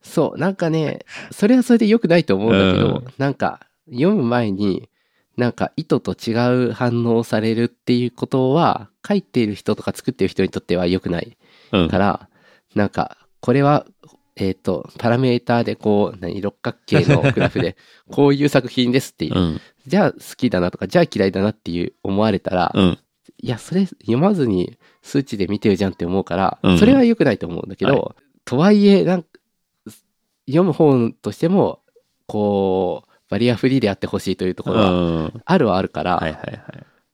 [0.00, 4.88] そう、なんかね、それはそれで良くないと思うんだけど、うんなんか、読む前に、
[5.38, 6.32] なんか意図と違
[6.68, 11.38] う反応をされるっていうことは、書いている人とか作っている人にとっては良くない
[11.72, 11.98] うんか。
[11.98, 12.28] ら、
[12.74, 13.86] なんか、これは、
[14.34, 17.76] えっ、と、パラメーターでこう、何、六角形のグラフで、
[18.10, 19.60] こういう作品ですっていう、うん。
[19.86, 22.98] じゃあ好きだなとか、じゃあ嫌いだなっていう思われたら、うん。
[23.40, 29.28] いや、それ読まずに数値で見てるじゃんって思うから、うんそれは良くないと思うんだけど、はとはいえ、なんか、
[30.46, 31.80] 読む本としても、
[32.26, 35.42] こう、バリアフリーであってほしいというところはうん。
[35.44, 36.62] あるはあるから、はいはい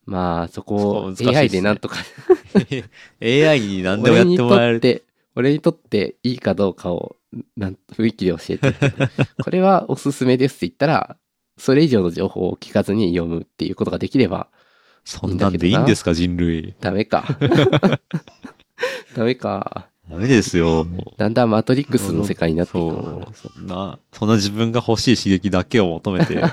[0.07, 2.05] まあ、そこを AI でなんとか、は
[3.21, 3.45] い。
[3.47, 4.77] AI に何でもやって俺にともらえる。
[4.77, 5.03] って、
[5.35, 7.17] 俺にとっていいかどうかを、
[7.57, 8.75] なん雰囲気で教えて。
[9.43, 11.17] これはおすすめですって言ったら、
[11.57, 14.49] それ以上の情報を聞かずに読むっていうことができれば
[15.05, 16.75] そんなんでいいんですか、人類。
[16.81, 17.25] ダメか。
[19.15, 19.89] ダメか。
[20.09, 20.87] ダメですよ。
[21.17, 23.51] だんだんマトリックスの世界になっていくそ。
[23.55, 26.43] そんな、そんな自分が欲しい刺激だけを求めて。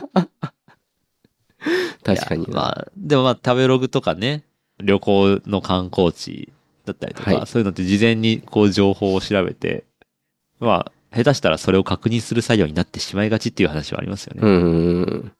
[2.03, 4.43] 確かにまあ、でもまあ、食べログとかね、
[4.79, 6.51] 旅行の観光地
[6.85, 9.83] だったりとか、はいそういうのって事前にこう情報を調べて、
[10.59, 14.41] まあ、下手したらそれを確認する作業になってしまいがちっていう話はありますよね。
[14.43, 15.31] うん。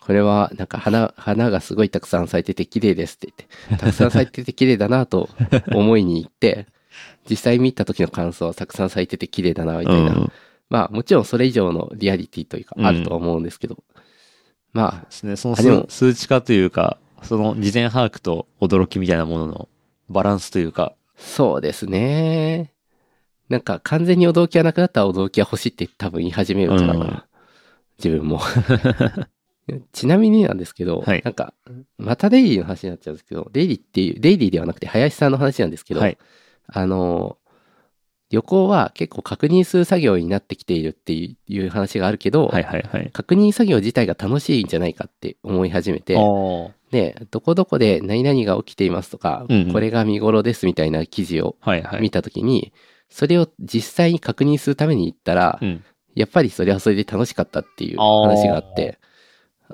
[0.00, 3.32] これは、なんか花、花がすごいたくさん咲いてて綺麗ですって
[3.68, 5.28] 言って、たくさん咲いてて綺麗だなと
[5.72, 6.66] 思いに行って、
[7.28, 10.12] 実際見た時の感想はたくさん咲いてて綺麗だなみたいな。
[10.12, 10.32] うん
[10.68, 13.82] まあもちろんそれ以上のリアリティというかうんあるとは思うんですけど、
[14.72, 15.34] まあですね。
[15.34, 19.68] その数数値化というか、その事前把握と驚きみたいなものの
[20.08, 22.72] バランスというか、そうですね。
[23.48, 26.94] なんか完全に驚きがなくなったら驚きが欲しいって多分言い始めるからな。
[26.94, 27.22] うん
[28.00, 28.40] 自分も。
[29.92, 31.54] ちなみになんですけど、はいなんか、
[31.98, 36.18] またデイリーの話になっちゃうんですけど、デイリーっていう、デイリーではなくて林さんの話なんですけど、はい。
[36.72, 37.36] あの、
[38.30, 43.10] 旅行は結構確認する作業になってきているっていういう話があるけど、はいはいはい。
[43.12, 46.16] 確認作業自体が楽しいんじゃないかって思い始めて、
[46.92, 52.02] で、どこどこで何々が起きていますとか、うんうんこれが見頃ですみたいな記事をはいはい。
[52.02, 52.72] 見たときに、
[53.08, 55.84] それを実際に確認するために行ったら、うん。
[56.14, 58.98] やっぱりそれはそれで楽しかったっていう話があって、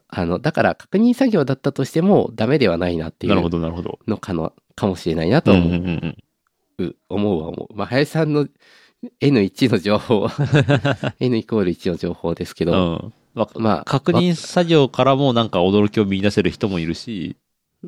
[0.09, 3.99] あの、だから確認作業だったとしてもダメではないなっていうどなるほど。
[4.07, 5.79] のかの、かもしれないなとうんうん思う。
[5.79, 6.17] うん
[6.79, 6.97] うん。
[7.09, 7.77] 思うは思う。
[7.77, 8.47] まあ、林さんの
[9.21, 10.29] N1 の情報、
[11.21, 13.13] N イコール1の情報ですけうど、ん。
[13.35, 17.37] わまあ、確認作業からもなんか驚きを見出せる人もいるし、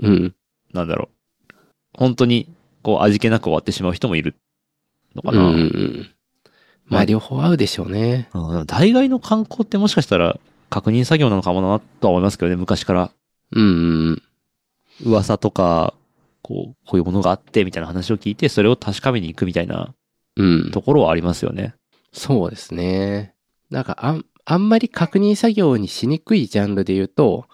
[0.01, 0.35] うん。
[0.73, 1.09] なんだろ
[1.51, 1.55] う。
[1.95, 2.49] 本当に、
[2.83, 4.37] こう、味気なく終わってしまう人もいる
[5.15, 5.41] のかな。
[5.41, 6.11] うんうんうん。
[6.87, 8.29] まあ、両方合うでしょうね。
[8.33, 10.39] うん大概の観光ってもしかしたら
[10.71, 13.11] 確認作業なのかもなとは思いますけどね、昔から。
[13.53, 14.23] うんうんうん。
[15.05, 15.95] 噂とか、
[16.49, 19.95] こう、こういうものがあってみたいな話を聞いて、それを確かめに行くみたいな
[20.37, 20.71] うん。
[20.71, 21.75] ところはありますよね。
[22.13, 23.35] そうですね。
[23.71, 27.45] なんかあん、あんまり確認作業にしにくいジャンルで言うと、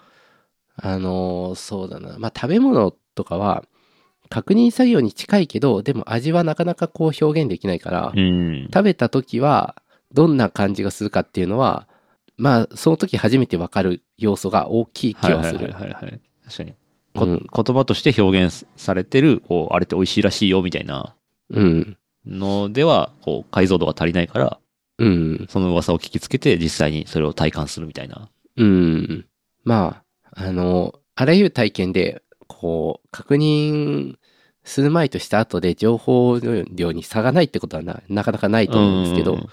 [0.77, 2.17] あのーそうだな。
[2.19, 3.65] まあ、食べ物とかは、
[4.29, 8.69] 確認作業に近いけど、でも味はなかなかこう表現できないから、うん。
[8.73, 9.75] 食べた時は、
[10.13, 11.89] どんな感じがするかっていうのは、
[12.37, 15.73] まあ、その時初めてわかる要素が大きい気はいはいはいはする。
[15.73, 16.21] はいはい。
[16.45, 16.73] 確かに。
[17.15, 21.15] こうん言葉として表現されてる、こう、あれって美味しいらしいよみたいな
[21.49, 21.97] うん。
[22.25, 24.59] のでは、こう、解像度が足りないから、
[24.97, 25.45] うん。
[25.49, 28.29] その噂を聞きつけて実際にそれを体感するみたいな。
[28.57, 29.25] うん。
[29.63, 34.15] まあ、あの、あらゆる体験で、こう、確認
[34.63, 39.49] する前とした後で情報量に差がないってことはななかなかないと思うんですけど、うん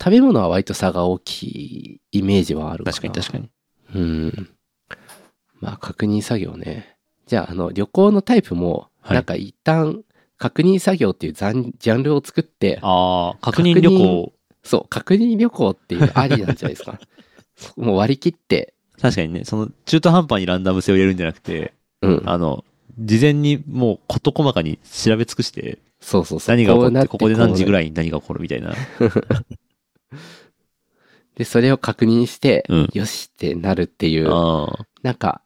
[0.00, 2.94] 食べ物は割と差が大きいイメージはあるかな。
[2.94, 3.50] 確かに確かに。
[3.94, 4.48] うん。
[5.62, 6.96] まあ、確認作業ね。
[7.26, 10.02] じゃあ、あの、旅行のタイプも、はいなんか一旦、
[10.38, 14.32] 確認作業っていうジャンジャンルを作って、ああ、確認旅行。
[14.64, 16.98] そう、確認旅行っていうありなんじゃないですか。
[17.76, 21.72] もう割り切って、確かにね、その中途半端にランダム性を入れるんじゃなくて、
[22.02, 22.22] うん。
[22.24, 22.64] あの、
[22.98, 26.56] 事前にもう事細かに調べ尽くして、そうそうそう。
[26.56, 27.72] 何が起こって、ここで何時ぐい。
[27.72, 28.74] らいに何が起こるみたいな。
[31.36, 34.86] で、それを確認して、うんよしってなるっていう、ああ。
[35.02, 35.40] なんか、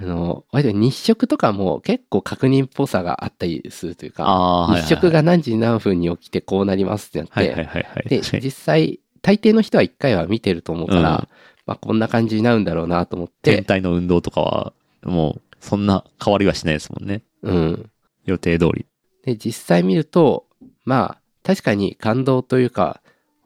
[0.00, 4.68] あの、割と日食とかも結構確認っぽさがあったりするというか。
[4.76, 8.08] 日食が何時何分に起きてこうなりますってなって、はいはいはいはい。
[8.08, 11.28] で、実際、大抵の人は一回は見てると思うから、うん
[11.66, 17.22] まあこんな感じになるんだろうなと思っ天て、体の運動とかは、もう、そんな変わりはしないですもんね。
[17.42, 17.90] うん。
[18.24, 18.86] 予定通り。
[19.24, 20.46] で、実際見ると、
[20.86, 23.02] まあ、確かに感動というか、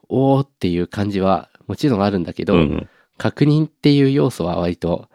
[0.07, 2.89] おーっていう感じはもちろんあるんだけど、うん。
[3.17, 5.09] 確認っていう要素は割と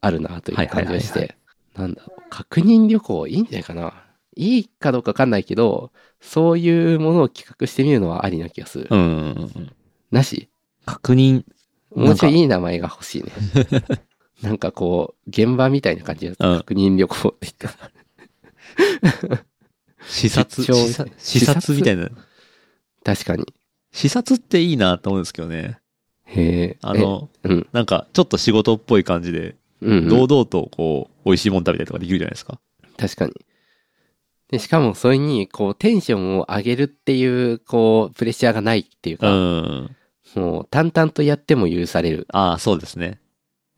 [0.00, 1.36] あるなという感じがして、
[1.76, 3.92] なんだろう、確認旅行いいんじゃないかな。
[4.36, 8.88] いいかどうかわかんないけど、そういうものを企画してみるのはありな気がする。
[8.90, 9.72] うん。
[10.10, 10.48] なし
[10.86, 11.44] 確認、
[11.94, 13.30] もうちょいいい名前が欲しいね。
[14.42, 17.54] なんかこう、現場みたいな感じで、うん確認旅行って言っ
[19.30, 19.44] た。
[20.08, 22.10] 視察、視察視察みたいな。
[23.04, 23.44] 確かに。
[23.92, 25.78] 視察っていいなと思うんですけどね。
[26.24, 26.78] へえ。
[26.80, 27.68] あの、え、うん。
[27.72, 30.08] なんか、ちょっと仕事っぽい感じで、うん、うん。
[30.08, 32.60] 堂々とこう、美味しいもん食べたりとかできるじゃないですか。
[32.96, 33.32] 確かに。
[34.50, 39.96] で、しかもそれに、こう、テンションを上げるっていう、こう、プレッシャーがないっていううか、ん。
[40.34, 42.26] もう、淡々とやっても許される。
[42.32, 43.20] ああ、そうですね。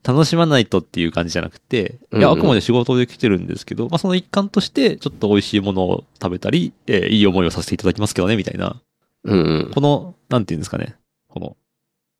[0.04, 8.80] 楽しまないとっていう感じじゃなくて、いや、うんうんあくまで仕事で来てるんですけど、まあその一環として、ちょっと美味しいものを食べたり、えーいい思いをさせていただきますけどね、みたいな。
[9.24, 10.96] うん、この、なんていうんですかね。
[11.28, 11.56] この、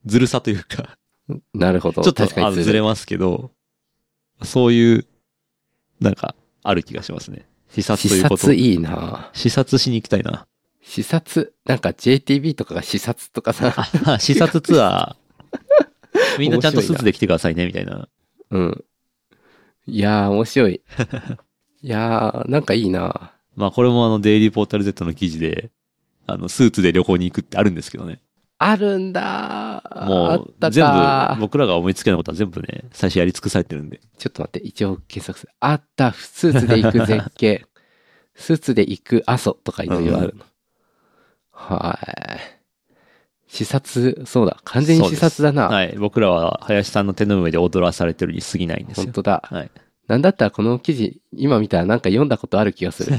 [0.07, 0.97] ずるさというか、
[1.29, 1.43] うん。
[1.55, 2.03] なるほど。
[2.03, 3.51] ちょっとずれますけど、
[4.45, 5.07] そういう、
[6.01, 7.47] なんか、ある気がしますね。
[7.71, 8.37] 視察と視いうこと。
[8.37, 10.47] 察いいな視察しに行きたいな。
[10.83, 13.75] 視察、なんか JTB とかが視察とかさ、
[14.05, 16.39] あ 視察ツアー。
[16.39, 18.09] みんなちゃんとスーツで来てくださいね、みたいな。
[18.51, 18.85] うん。
[19.87, 20.81] いやー、面白い。
[21.83, 25.71] いやー、なんかいいなまあこれもあの、デイリーポータル Z の記事で、
[26.27, 28.21] あの、スーツで旅行に行くってあるんですけどね。
[28.65, 34.01] あるんだーもう、全か部、僕らが思いつけないことは全部ね、最初やり尽くされてるんで。
[34.19, 35.53] ちょっと待って、一応検索する。
[35.61, 37.67] あった、スーツで行く絶景。
[38.35, 40.45] スーツで行く阿蘇とかいろいろあるの。
[41.51, 42.63] はい。
[43.49, 45.69] 視察、そうだ、完全に視察だな。
[45.69, 45.95] はい。
[45.99, 49.05] 僕らは林さんの手の上で踊らされてるに過ぎないんですよ。
[49.05, 49.43] 本当だ。
[49.45, 49.71] はい。
[50.09, 53.17] なんだったらこの記事、今見たらなんか読んだことある気がする。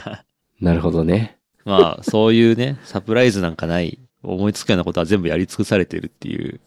[0.60, 1.38] なるほどね。
[1.64, 6.60] まあ、そういうね、サプライズなんかない、思いつくようなことは全部やり尽くされてるっていう、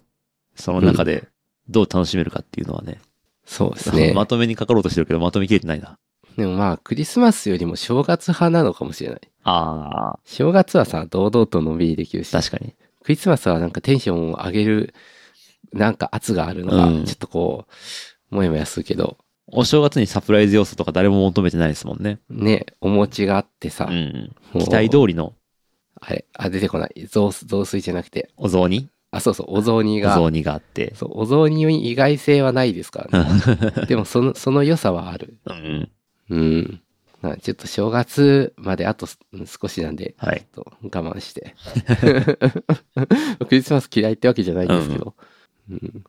[0.55, 1.27] その中で
[1.69, 2.99] どう楽しめるかっていうのはね、
[3.45, 4.13] そうですね。
[4.15, 5.97] まとめにかかろうとしてるけど、まとめきれてないな。
[6.38, 9.21] でもまあ、クリスマスよりも正月派なのかもしれない。
[9.43, 12.75] ああ、正月はさ、堂々とのんびりできるし、確かに。
[13.03, 14.93] クリスマスはなんかテンションを上げる、
[15.73, 17.65] なんか圧があるのがうん、ちょっとこ
[18.31, 19.17] う、もやもやするけど、
[19.51, 22.19] お正月にサプライズ要素とか誰も求めてないですもんね。
[22.29, 24.31] ね、お餅があってさ、うん。
[24.53, 25.33] 期待通りの
[26.01, 27.07] あれ、あ、出てこない。
[27.09, 28.89] 雑炊、雑炊じゃなくて、お雑煮？
[29.12, 30.13] あ、そうそう、お雑煮が。
[30.19, 30.93] お雑煮があって。
[30.95, 33.85] そう、お雑煮に意外性はないですからね。
[33.88, 35.38] でも、その、その良さはある。
[35.45, 35.89] うん。
[36.29, 36.81] うん。
[37.21, 40.45] まあちょっと正月まであとす少しなんで、はい。
[40.53, 41.53] ちょっと我慢して。
[43.45, 45.15] クリスマス嫌いってわけじゃないんですけど。
[45.69, 46.03] うん。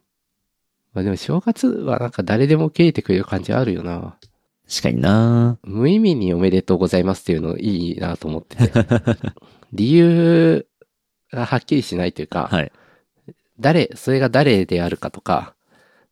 [0.92, 4.16] まあでも正月はなんか誰でも受け入れてくれる感じあるよな。
[4.68, 8.72] 確かにな無意味におめでとうございますっていうのいいなと思ってて。
[9.72, 10.66] 理由
[11.33, 12.72] がはっきりしないというか、はい。
[13.59, 15.54] 誰、それが誰であるかとか、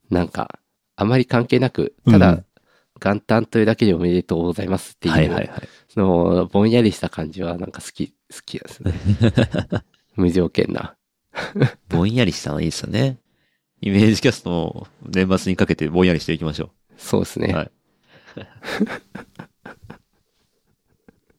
[0.09, 0.59] なんか、
[0.95, 2.45] あまり関係なく、ただうん、
[3.01, 5.69] 元旦というだけでおめでとうございますっていう、はいはいはい。
[5.87, 8.93] その、ぼんやりした感じはなんか好き、好きですね。
[10.15, 10.95] 無条件な。
[11.89, 13.19] ぼんやりしたのいいですよね。
[13.81, 17.53] イメージキャストも年末にかけてぼんやりしていきましょそうですね。
[17.53, 17.71] はいう。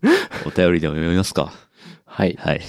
[0.46, 1.52] お便りでも読みますか。
[2.10, 2.36] はい。
[2.40, 2.60] はい。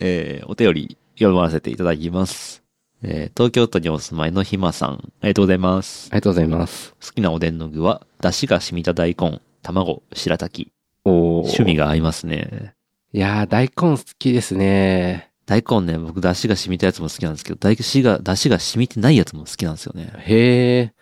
[0.00, 2.62] えー、お便り読ませていただきます。
[3.02, 6.08] えー、東京都にお住まいのひまさん、ありがとうございます。
[6.10, 6.94] ありがとうございます。
[7.04, 10.72] 好きなおでんの具は、出汁が染みた大根、卵、白滝。
[11.04, 12.72] おー趣味が合いますね。
[13.12, 15.32] いやー、大根好きですね。
[15.44, 20.10] 大根ね、僕出汁が染みたやつも好きなんですけど、大汁が、出汁が染みてないやつも好きなんですよね。
[20.16, 20.94] へえ。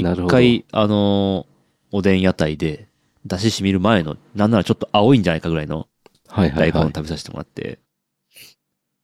[0.00, 1.50] なるほど一回、あのー
[1.92, 2.86] おでん屋台で、
[3.24, 5.88] 出汁染みる前の、なんならちょっと青いんじゃないかぐらいの
[6.28, 6.72] はいはいはい。
[6.72, 7.78] 大根を食べさせてもらって、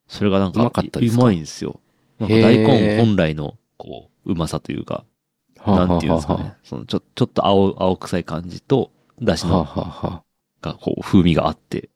[0.09, 1.22] それがなんか、うまかったですか？
[1.22, 1.81] うまいんですよ。
[2.18, 5.05] なんか大根本来の、こう、うまさというか、
[5.59, 6.55] はあなんていうんですかはね。
[6.62, 9.64] そのちょ、ちょっと青、青臭い感じと、出汁の。
[10.62, 11.90] が、こう、風味があって、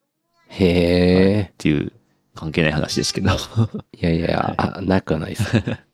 [0.48, 1.42] へえ。
[1.42, 1.92] っていう、
[2.34, 3.30] 関係ない話ですけど。
[3.30, 3.34] い
[4.00, 5.44] やいやいや、あ、なくはないです。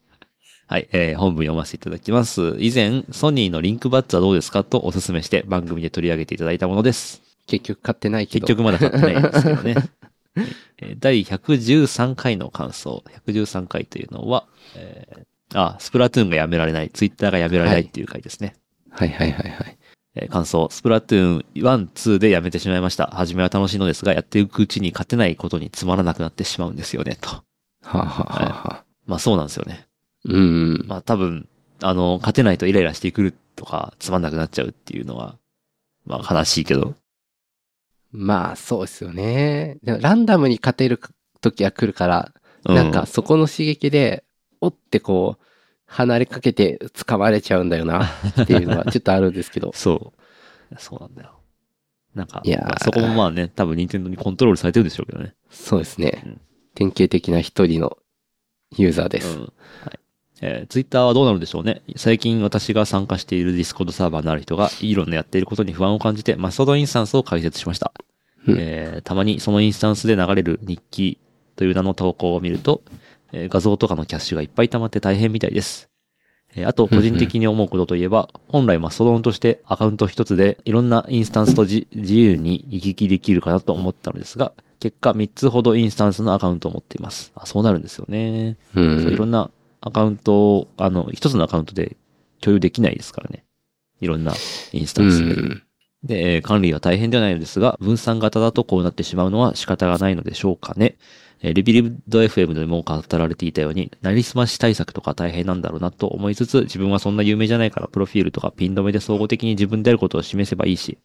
[0.69, 2.57] はい、えー本文読ませていただきます。
[2.59, 7.23] 以前、ソニーのリンクバッツはどうですかとお勧めして番組で取り上げていただいたものです。
[7.47, 8.47] 結局買ってないけど。
[8.49, 9.77] 結局まだ買ってないんですけどね。
[10.79, 13.05] えー第113回の感想。
[13.27, 18.57] 113回というのは、えーあ、スプラトゥーンがやめられない、ツイッターがやめられないっていう回ですね。
[18.91, 19.79] はいはいはいはい。
[20.17, 20.69] えー感想。
[20.73, 23.07] スプラトゥーン1、2でやめてしまいました。
[23.15, 27.29] 初めは楽しいのですが、やっていくうちに勝てないことにつまらなくなってしまうんですよね、と。
[27.29, 27.45] は
[27.85, 29.87] あ、はあはあはあ、まあそうなんですよね。
[30.29, 30.85] うん。
[30.87, 31.49] まあ多分、
[31.83, 35.39] あの、勝てないとイライラしてくるとか、つまんなくなっちゃうっていうのは、
[36.05, 36.95] まあ悲しいけど。
[38.13, 39.79] まあそうですよね。
[39.83, 41.01] でもランダムに勝てる
[41.41, 42.33] 時は来るから、
[42.65, 44.25] うなんか、そこの刺激で、
[44.61, 45.45] おってこう、
[45.87, 48.05] 離れかけて掴まれちゃうんだよな
[48.43, 49.71] っていうのはちょっとあるんですけど。
[49.75, 50.13] そ
[50.73, 50.77] う。
[50.79, 51.41] そうなんだよ。
[52.15, 55.35] なんか、いやーまあそこもまあね、多分任天堂にコントロールされてるんでしょうけどね。
[55.51, 56.41] そうですねうん。
[56.75, 57.99] 典型的な一人の
[58.77, 59.39] ユーザーです。
[59.39, 59.43] うん。
[59.43, 59.49] は
[59.93, 59.99] い。
[60.43, 61.83] えー、ツイッターはどうなるんでしょうね。
[61.97, 67.93] 最近私が参加しているディスコードサーバーのある人が、イーロンのやっていることに不安を感じて、マストドンインスタンスを開設しました。
[68.47, 71.19] うんえーたまにそのインスタンスで流れる日記
[71.57, 72.83] という名の投稿を見ると、
[73.33, 75.89] えー画像とかのキャッシュがいっぱい溜まって大変みたいです。
[76.55, 87.33] えーあと、個人的に思うことといえば、本来マストドンとしてアカウント一つでいろんなインスタンスとじ自由に行き来できるかなと思ったのですが、結果3つほどインスタンスのアカウントを持っています。
[87.35, 88.57] あそうなるんですよね。
[88.75, 89.29] うそういろん。
[89.29, 89.51] んな
[89.87, 91.97] アカウントを、あの、一つのアカウントで
[92.41, 93.45] 共有できないですからね。
[94.01, 94.35] いろんな
[94.73, 95.35] インスタうンスで。
[95.35, 95.63] ん。
[96.03, 100.97] で、えー管理は大変ではないのですが、分散型だとこうなってしまうのは仕方がないのでしょうかね。
[101.41, 110.99] えーレビリブド FM でも語られていたように、なりすまし対策とか大変なんだろうなと思いつつ、自分はそんな有名じゃないから、プロフィールとかピン止めで総合的に自分であることを示せばいいし、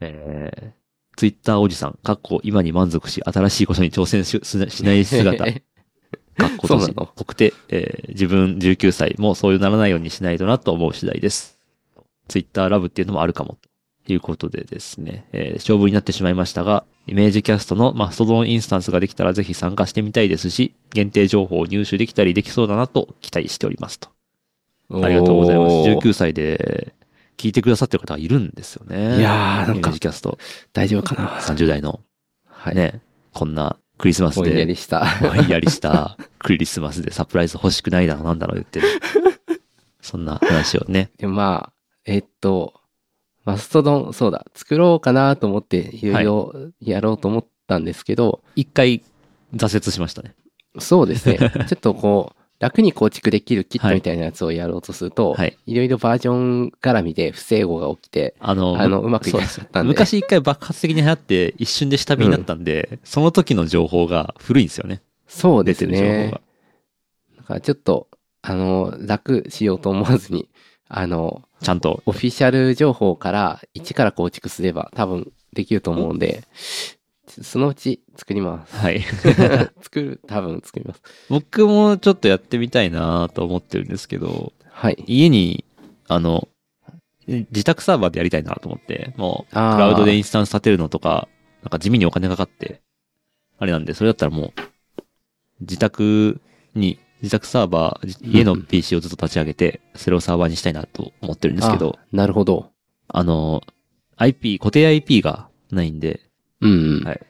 [0.00, 5.44] えー、ツイッターおじさん、かっこ今に満足し、新しいことに挑戦しししない姿、
[6.38, 11.58] かっこ閉じそうなの僕て、えー自分19歳もそういうならないようにしないとなと思う次第です。
[12.28, 13.58] ツイッターラブっていうのもあるかも。
[14.06, 24.08] ということでですね、えー勝負になってしまいましたが、イメージキャストのマストドンインスタンスができたらぜひ参加してみたいですし、限定情報を入手できたりできそうだなと期待しておりますと。
[24.90, 25.74] ありがとうございます。
[25.74, 26.94] おー19歳で
[27.36, 29.18] 聞いてくださってる方がいるんですよね。
[29.18, 30.38] いやーなんかイメージキャスト
[30.72, 32.00] 大丈夫かな30代の
[32.46, 32.74] はい。
[32.74, 33.00] ね、
[33.32, 35.04] こんなクリスマスぼんやでりした。
[35.20, 38.88] ぼんやりしたクリスマスでサプライズ欲しくないだろうなんだろう言ってる。
[40.00, 41.10] そんな話をね。
[41.18, 41.72] でもまあ、
[42.04, 42.74] えっと、
[43.44, 49.02] マストドン、そうだ、作ろうかなと思って、いろいろやろうと思ったんですけど、一回
[49.54, 50.34] 挫折しましたね。
[50.78, 51.38] そうですね。
[51.66, 55.56] ちょっとこう、楽に構築できるキットみたいなやつをやろうとすると、はい。
[55.66, 65.02] いろいろバージョン絡みで不整合が起きて、あの、あのうまくいかなかったんで昔一回爆発的に流行って一瞬で下火になったんで、その時の情報が古いんですよね。
[65.28, 66.40] そうですねが。。
[67.36, 68.08] だからちょっと、
[68.42, 70.48] あの、楽しようと思わずに、
[70.88, 72.02] あの、ちゃんと。
[72.06, 76.42] オフィシャル情報から一から構築すれば多分できると思うんで、
[77.42, 78.76] そのうち作ります。
[78.76, 79.02] はい。
[79.80, 81.02] 作る、多分作ります。
[81.28, 85.04] 僕もちょっとやってみたいなと思ってるんですけど、はい。
[85.06, 85.64] 家に、
[86.08, 86.48] あの、
[87.26, 91.28] 自宅サーバーでやりたいなと思って、もう、クラウドでインスタンス立てるのとか、
[91.62, 92.80] なんか地味にお金かかって、
[93.58, 94.60] あれなんで、それだったらもう、
[95.60, 96.40] 自宅
[96.74, 102.70] に、自宅サーバー、じ家のうん PC をずっと立ち上げて、それをサーバーにしたいなと思ってるんですけど、あなるほど。
[103.08, 103.62] あの、
[104.16, 106.20] IP、固定 IP がないんで、
[106.60, 107.04] うん、うん。
[107.04, 107.20] はい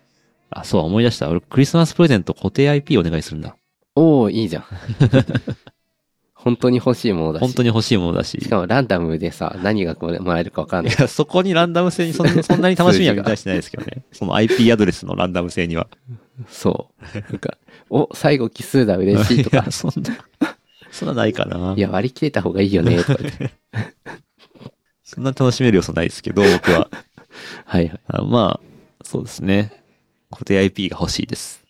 [0.50, 1.28] あ、そう、思い出した。
[1.28, 3.56] 俺、クリスマスプレゼント固定 IP お願いするんだ。
[3.94, 4.64] おおいいじゃん。
[6.34, 7.42] 本当に欲しいものだし。
[7.42, 8.38] 本当に欲しいものだし。
[8.40, 10.94] しかもランダムでさ、何がもらえるかわかんない。
[10.94, 14.04] いや、そこにランダム性にそん そんなに楽しみは見たりしてないですけどね。
[14.12, 15.88] その IP アドレスのランダム性には。
[16.48, 17.18] そう。
[17.18, 17.58] なんか、
[17.90, 19.70] お、最後奇数だ、嬉しいとかいや、。
[19.72, 20.56] そんな、
[20.92, 21.74] そんなないかな。
[21.76, 23.18] いや、割り切れた方がいいよね、とか。
[25.02, 26.88] そんな楽しめる要素ないですけど、僕は。
[27.64, 28.00] はいはい。
[28.06, 28.77] あまあ、
[29.08, 29.72] そうですね。
[30.30, 31.64] 固定 IP が欲しいです。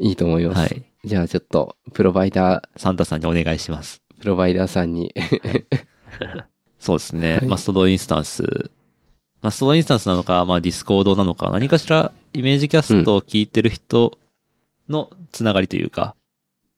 [0.00, 0.58] いいと思います。
[0.58, 0.82] はい。
[1.04, 4.02] じゃあちょっと、プロバイダー、サンタさんにお願いします。
[4.18, 5.14] プロバイダーさんに。
[6.80, 7.36] そうですね。
[7.36, 8.72] はいマストドンインスタンス。
[9.42, 14.18] マストドンインスタンスなのか、まあディスコードなのか、何かしらイメージキャストを聞いてる人
[14.88, 16.16] のつながりというか、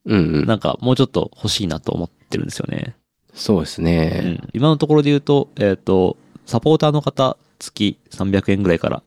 [0.05, 0.45] うんうん。
[0.45, 2.95] なんかもうちょっと欲しいなと思ってるんですよね。
[3.33, 4.21] そうですうね。
[4.21, 9.03] ん、今のところで言うと、えっ、と、サポーターの方、月300円ぐらいから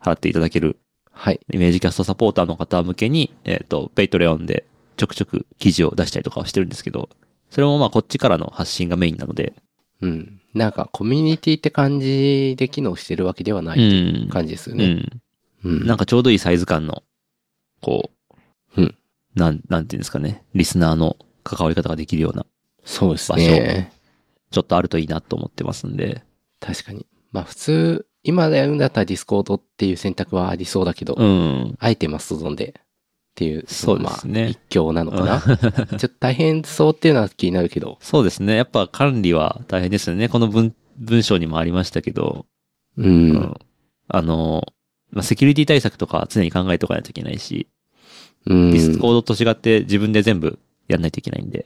[0.00, 0.78] 払っていただける
[1.12, 1.40] はい。
[1.52, 4.64] イメージキャストサポーターの方向けに、えっ、と、 Patreon で
[4.96, 7.08] ちょくちょく記事を出したりとかはしてるんですけど、
[7.50, 9.52] それもまあこっちからの発信がメインなので、
[10.00, 10.40] うん。
[10.54, 14.28] なんか、コミュニティって感じで機能してるわけではなうい。
[14.30, 14.84] 感じですよね。
[15.64, 15.72] うん。
[15.72, 15.86] うん。
[15.86, 17.02] なんかちょうどいいサイズ感の、
[17.80, 18.10] こ
[18.76, 18.94] う、うん
[19.34, 22.46] なん、なんていうんですかね、リスナーの関わり方ができるような、
[22.84, 23.92] そうですね。
[24.50, 26.22] ちょっとあるといいなと思ってますんで、
[26.60, 27.06] 確かに。
[27.32, 31.76] まあ普通、今でやるんだったらディスコードっていう選択はありそうだけど、うん。
[31.80, 32.82] あえてマストドンでっ
[33.34, 35.40] ていう、そうですねまあ、一強なのかな？
[35.40, 35.56] ちょ
[35.96, 37.96] っと大変そうっていうのは気になるけど。
[38.02, 38.54] そうですね。
[38.54, 40.28] やっぱ管理は大変ですよね。
[40.28, 42.44] この文、文章にもありましたけど、
[42.98, 43.02] う。
[43.02, 43.56] うんん
[44.08, 44.62] あの、
[45.10, 47.66] まあ、セキュリティ対策とか常に考えておかないといけないし、
[48.44, 48.70] うん。
[48.72, 51.64] ディスコードと違って自分で全部やんないといけないんで、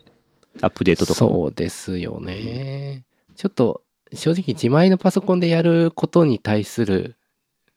[0.61, 1.31] アップデートとかも。
[1.33, 3.05] そうですよね。
[3.35, 3.83] ちょっと、
[4.15, 7.17] 正直自前のパソコンでやることに対する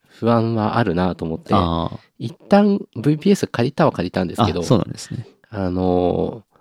[0.08, 5.28] 不安はあるなと思って、あ一旦 VPS 借りたは借りたんですあ、けど、あそうなんですね。
[5.50, 6.56] あのー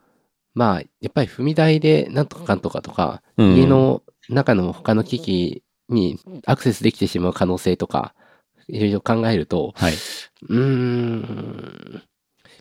[0.55, 8.14] まあ、やっぱり踏み台でなんとかかんとかとか、うん家の中の他の機器にアクセスできてしまう可能性とか、
[8.68, 9.93] いろいろ考えると、はい。
[9.93, 12.03] うーん、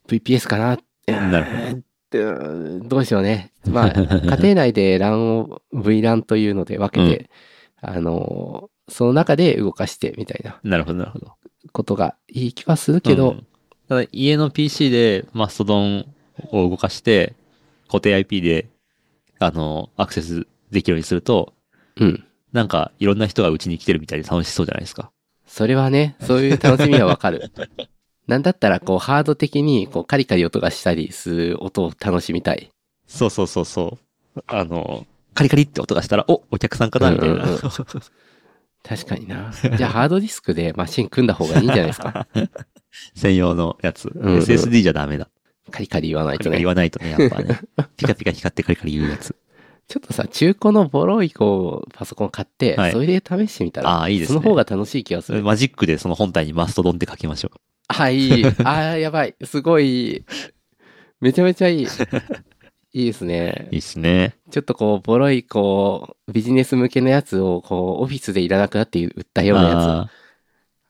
[0.07, 1.81] VPS かななるほどえー
[2.19, 3.51] どうしようね。
[3.67, 3.91] まあ、
[4.37, 7.29] 家庭内で LAN を VLAN というので分けて、
[7.81, 11.31] あのーその中で動かしてみたいななるほど、なるほど。
[11.71, 13.47] ことがいい気はするけど、うん
[13.87, 16.05] ただ家の PC でマストドン
[16.51, 17.35] を動かして、
[17.87, 18.69] 固定 IP で、
[19.39, 21.53] あの、アクセスできるようにすると、
[21.97, 22.23] うん。
[22.53, 25.11] なんかいろんな人がうちに来てるみたいで楽しそうじゃないですか。
[25.45, 27.51] それはね、そういう楽しみはわかる。
[28.27, 32.69] なんだったら、こう、ハード的に、こう、カリカリ音がしたりする音を楽しみたい。
[33.07, 33.97] そうそうそうそ
[34.35, 34.43] う。
[34.47, 37.35] あの、カリカリって音がしたら、お、お客さんかなみたいな。
[37.35, 37.59] うんうんうん
[38.85, 39.49] 確かにな。
[39.77, 42.27] じゃあ、ハードディスクでマシン組んだ方がいいんじゃないですか？
[43.15, 44.11] 専用のやつ。
[44.13, 45.29] うんうん SSD じゃダメだ。
[45.71, 46.67] カリカリ言わないとねカリカリ言。
[46.67, 47.61] わないとね、やっぱね。
[47.95, 49.37] ピカピカ光ってカリカリ言うやつ。
[49.87, 54.39] ちょっとさ、中古のボロい、こう、パソコン買って、はいそれで試してみたら、ああ、いいですね。
[54.39, 55.41] その方が楽しい気がする。
[55.43, 57.57] マジックでその本体にマストドンって書きましょう。
[57.87, 58.45] はい。
[58.63, 59.35] ああ、やばい。
[59.43, 60.25] すごい。
[61.19, 61.87] めちゃめちゃいい。
[62.95, 63.79] いいですねいい。
[63.79, 64.35] っすね。
[64.51, 70.09] ちょっとこう、ボロい、こう、ビジネス向けのやつを、こう、オフィスでいらなくなって売ったようなやあー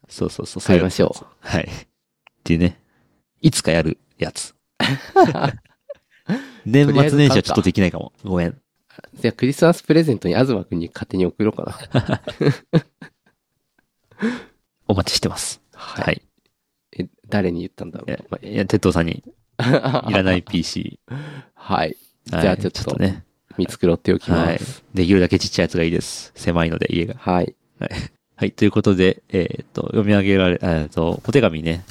[0.08, 0.62] そうそうそう。
[0.62, 1.26] 買いましょう。
[1.40, 1.62] はい。
[1.62, 1.86] っ
[2.44, 2.78] ていうね。
[3.40, 4.54] いつかやるやつ。
[6.66, 8.12] 年末年始はちょっとできないかも。
[8.22, 8.48] ごめん。
[8.48, 8.60] う。
[9.14, 12.22] じゃあ、クリスマスプレゼントに東くんに勝手に送ろうかな。
[14.88, 15.62] お待ちしてます。
[15.72, 16.02] は。
[16.02, 16.33] はいい。
[16.98, 18.24] え、誰に言ったんだろいやう。
[18.30, 19.22] まあいや、鉄道さんに
[20.08, 20.98] いらない PC。
[21.54, 21.96] はい。
[22.30, 23.24] はいじゃあちょっとね。
[23.58, 24.84] 見繕っておきはいます。。
[24.94, 26.32] できるだけちっちゃいやつがいいです。
[26.34, 27.14] 狭いので、家が。
[27.18, 27.54] はい。
[28.36, 28.52] はい。
[28.52, 31.84] ということで、えーっと、読み上げられ、えーっと、お手紙ね、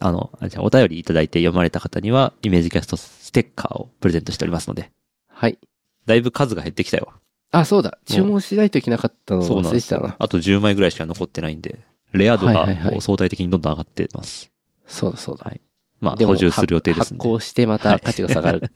[0.00, 4.90] あの、あじゃあお便りいただいて読まれた方には、イメージキャストステッカーをプレゼントしておりますので、
[5.28, 5.58] はい。
[6.06, 7.12] だいぶ数が減ってきたよ。
[7.52, 7.98] あ、そうだ。
[8.06, 10.16] 注文しないといけなかったの忘れてたな。。
[10.18, 11.78] あと10枚ぐらいしか残ってないんで、
[12.18, 12.66] レア度が
[13.00, 14.50] 相対的にどんどん上がってます。
[14.86, 15.44] そうだそうだ。
[15.44, 15.60] はい
[16.00, 17.22] まあ、補充する予定ですんで。
[17.22, 18.70] 発行してまた価値が下がる。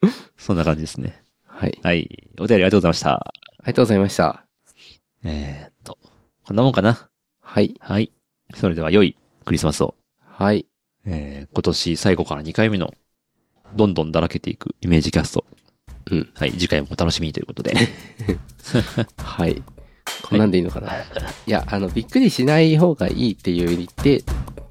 [0.38, 1.22] そんな感じですね。
[1.44, 1.78] はい。
[1.82, 2.28] はい。
[2.38, 3.14] お便りありがとうございました。
[3.14, 4.46] ありがとうございました。
[5.24, 5.98] えーっと、
[6.44, 7.08] こんなもんかな。
[7.40, 7.74] はい。
[7.80, 8.12] はい。
[8.54, 9.94] それでは良いクリスマスを。
[10.20, 10.66] はい。
[11.04, 12.94] えー今年最後から2回目の、
[13.74, 15.44] どんどんだらけていくイメージキャスト。
[16.10, 16.30] うん。
[16.34, 17.74] はい、次回もお楽しみにということで。
[19.18, 19.62] はい。
[20.22, 21.04] こんなんでいいのかな、い、
[21.46, 24.24] や、あの、びっくりしない方がいいっていう言って、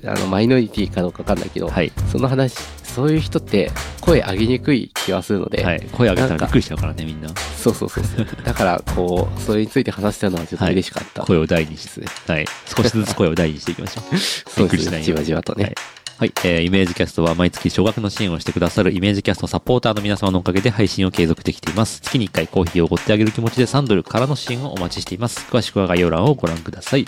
[0.06, 1.91] あの、マイノリティかどうかわかんないけど、はい。
[2.12, 3.72] その話、そういう人って
[4.02, 5.82] 声上げにくい気がするので、はい。
[5.91, 7.30] 声上げたらびっくりしちゃうからね、みんな。
[7.58, 8.04] そうそうそう。
[8.45, 11.24] だから、こう、それについて話したのはちょっと嬉しかった。
[11.24, 12.08] 声を大にして、ね。
[12.28, 12.45] はい。
[12.66, 14.18] 少しずつ声を大にしていきましょう。
[14.18, 15.02] そうですね。
[15.02, 15.74] じわじわとね。
[16.18, 16.34] はい。
[16.43, 22.01] えーイメージキャストは毎月小額の支援をしてくださるイメージキャストサポーターの皆様のおかげで配信を継続できています。
[22.01, 25.45] 月に1回コーヒーをおごってあげる気持ちで3ドルからの支援をお待ちしています。
[25.51, 27.05] 詳しくは概要欄をご覧ください。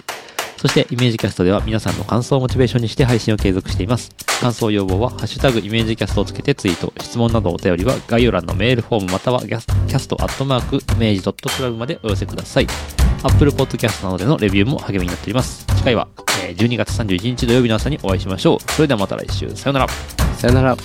[0.59, 4.11] そして、イメージキャストでは皆さんの感想をモチベーションにして配信を継続しています。
[4.41, 9.59] 感想要望は、ハッシュタグイメージキャストをつけてツイート、質問などお便りは概要欄のメールフォームまたはキャ
[9.99, 12.67] ストアットマークイメージドットクラブまでお寄せください。
[13.23, 15.65] Apple Podcast などでのレビューも励みになっております。
[15.77, 16.09] 次回は、
[16.43, 18.71] え12月31日土曜日の朝にお会いしましょう。
[18.73, 19.49] それではまた来週。
[19.55, 19.87] さよなら。
[19.87, 20.77] さよなら。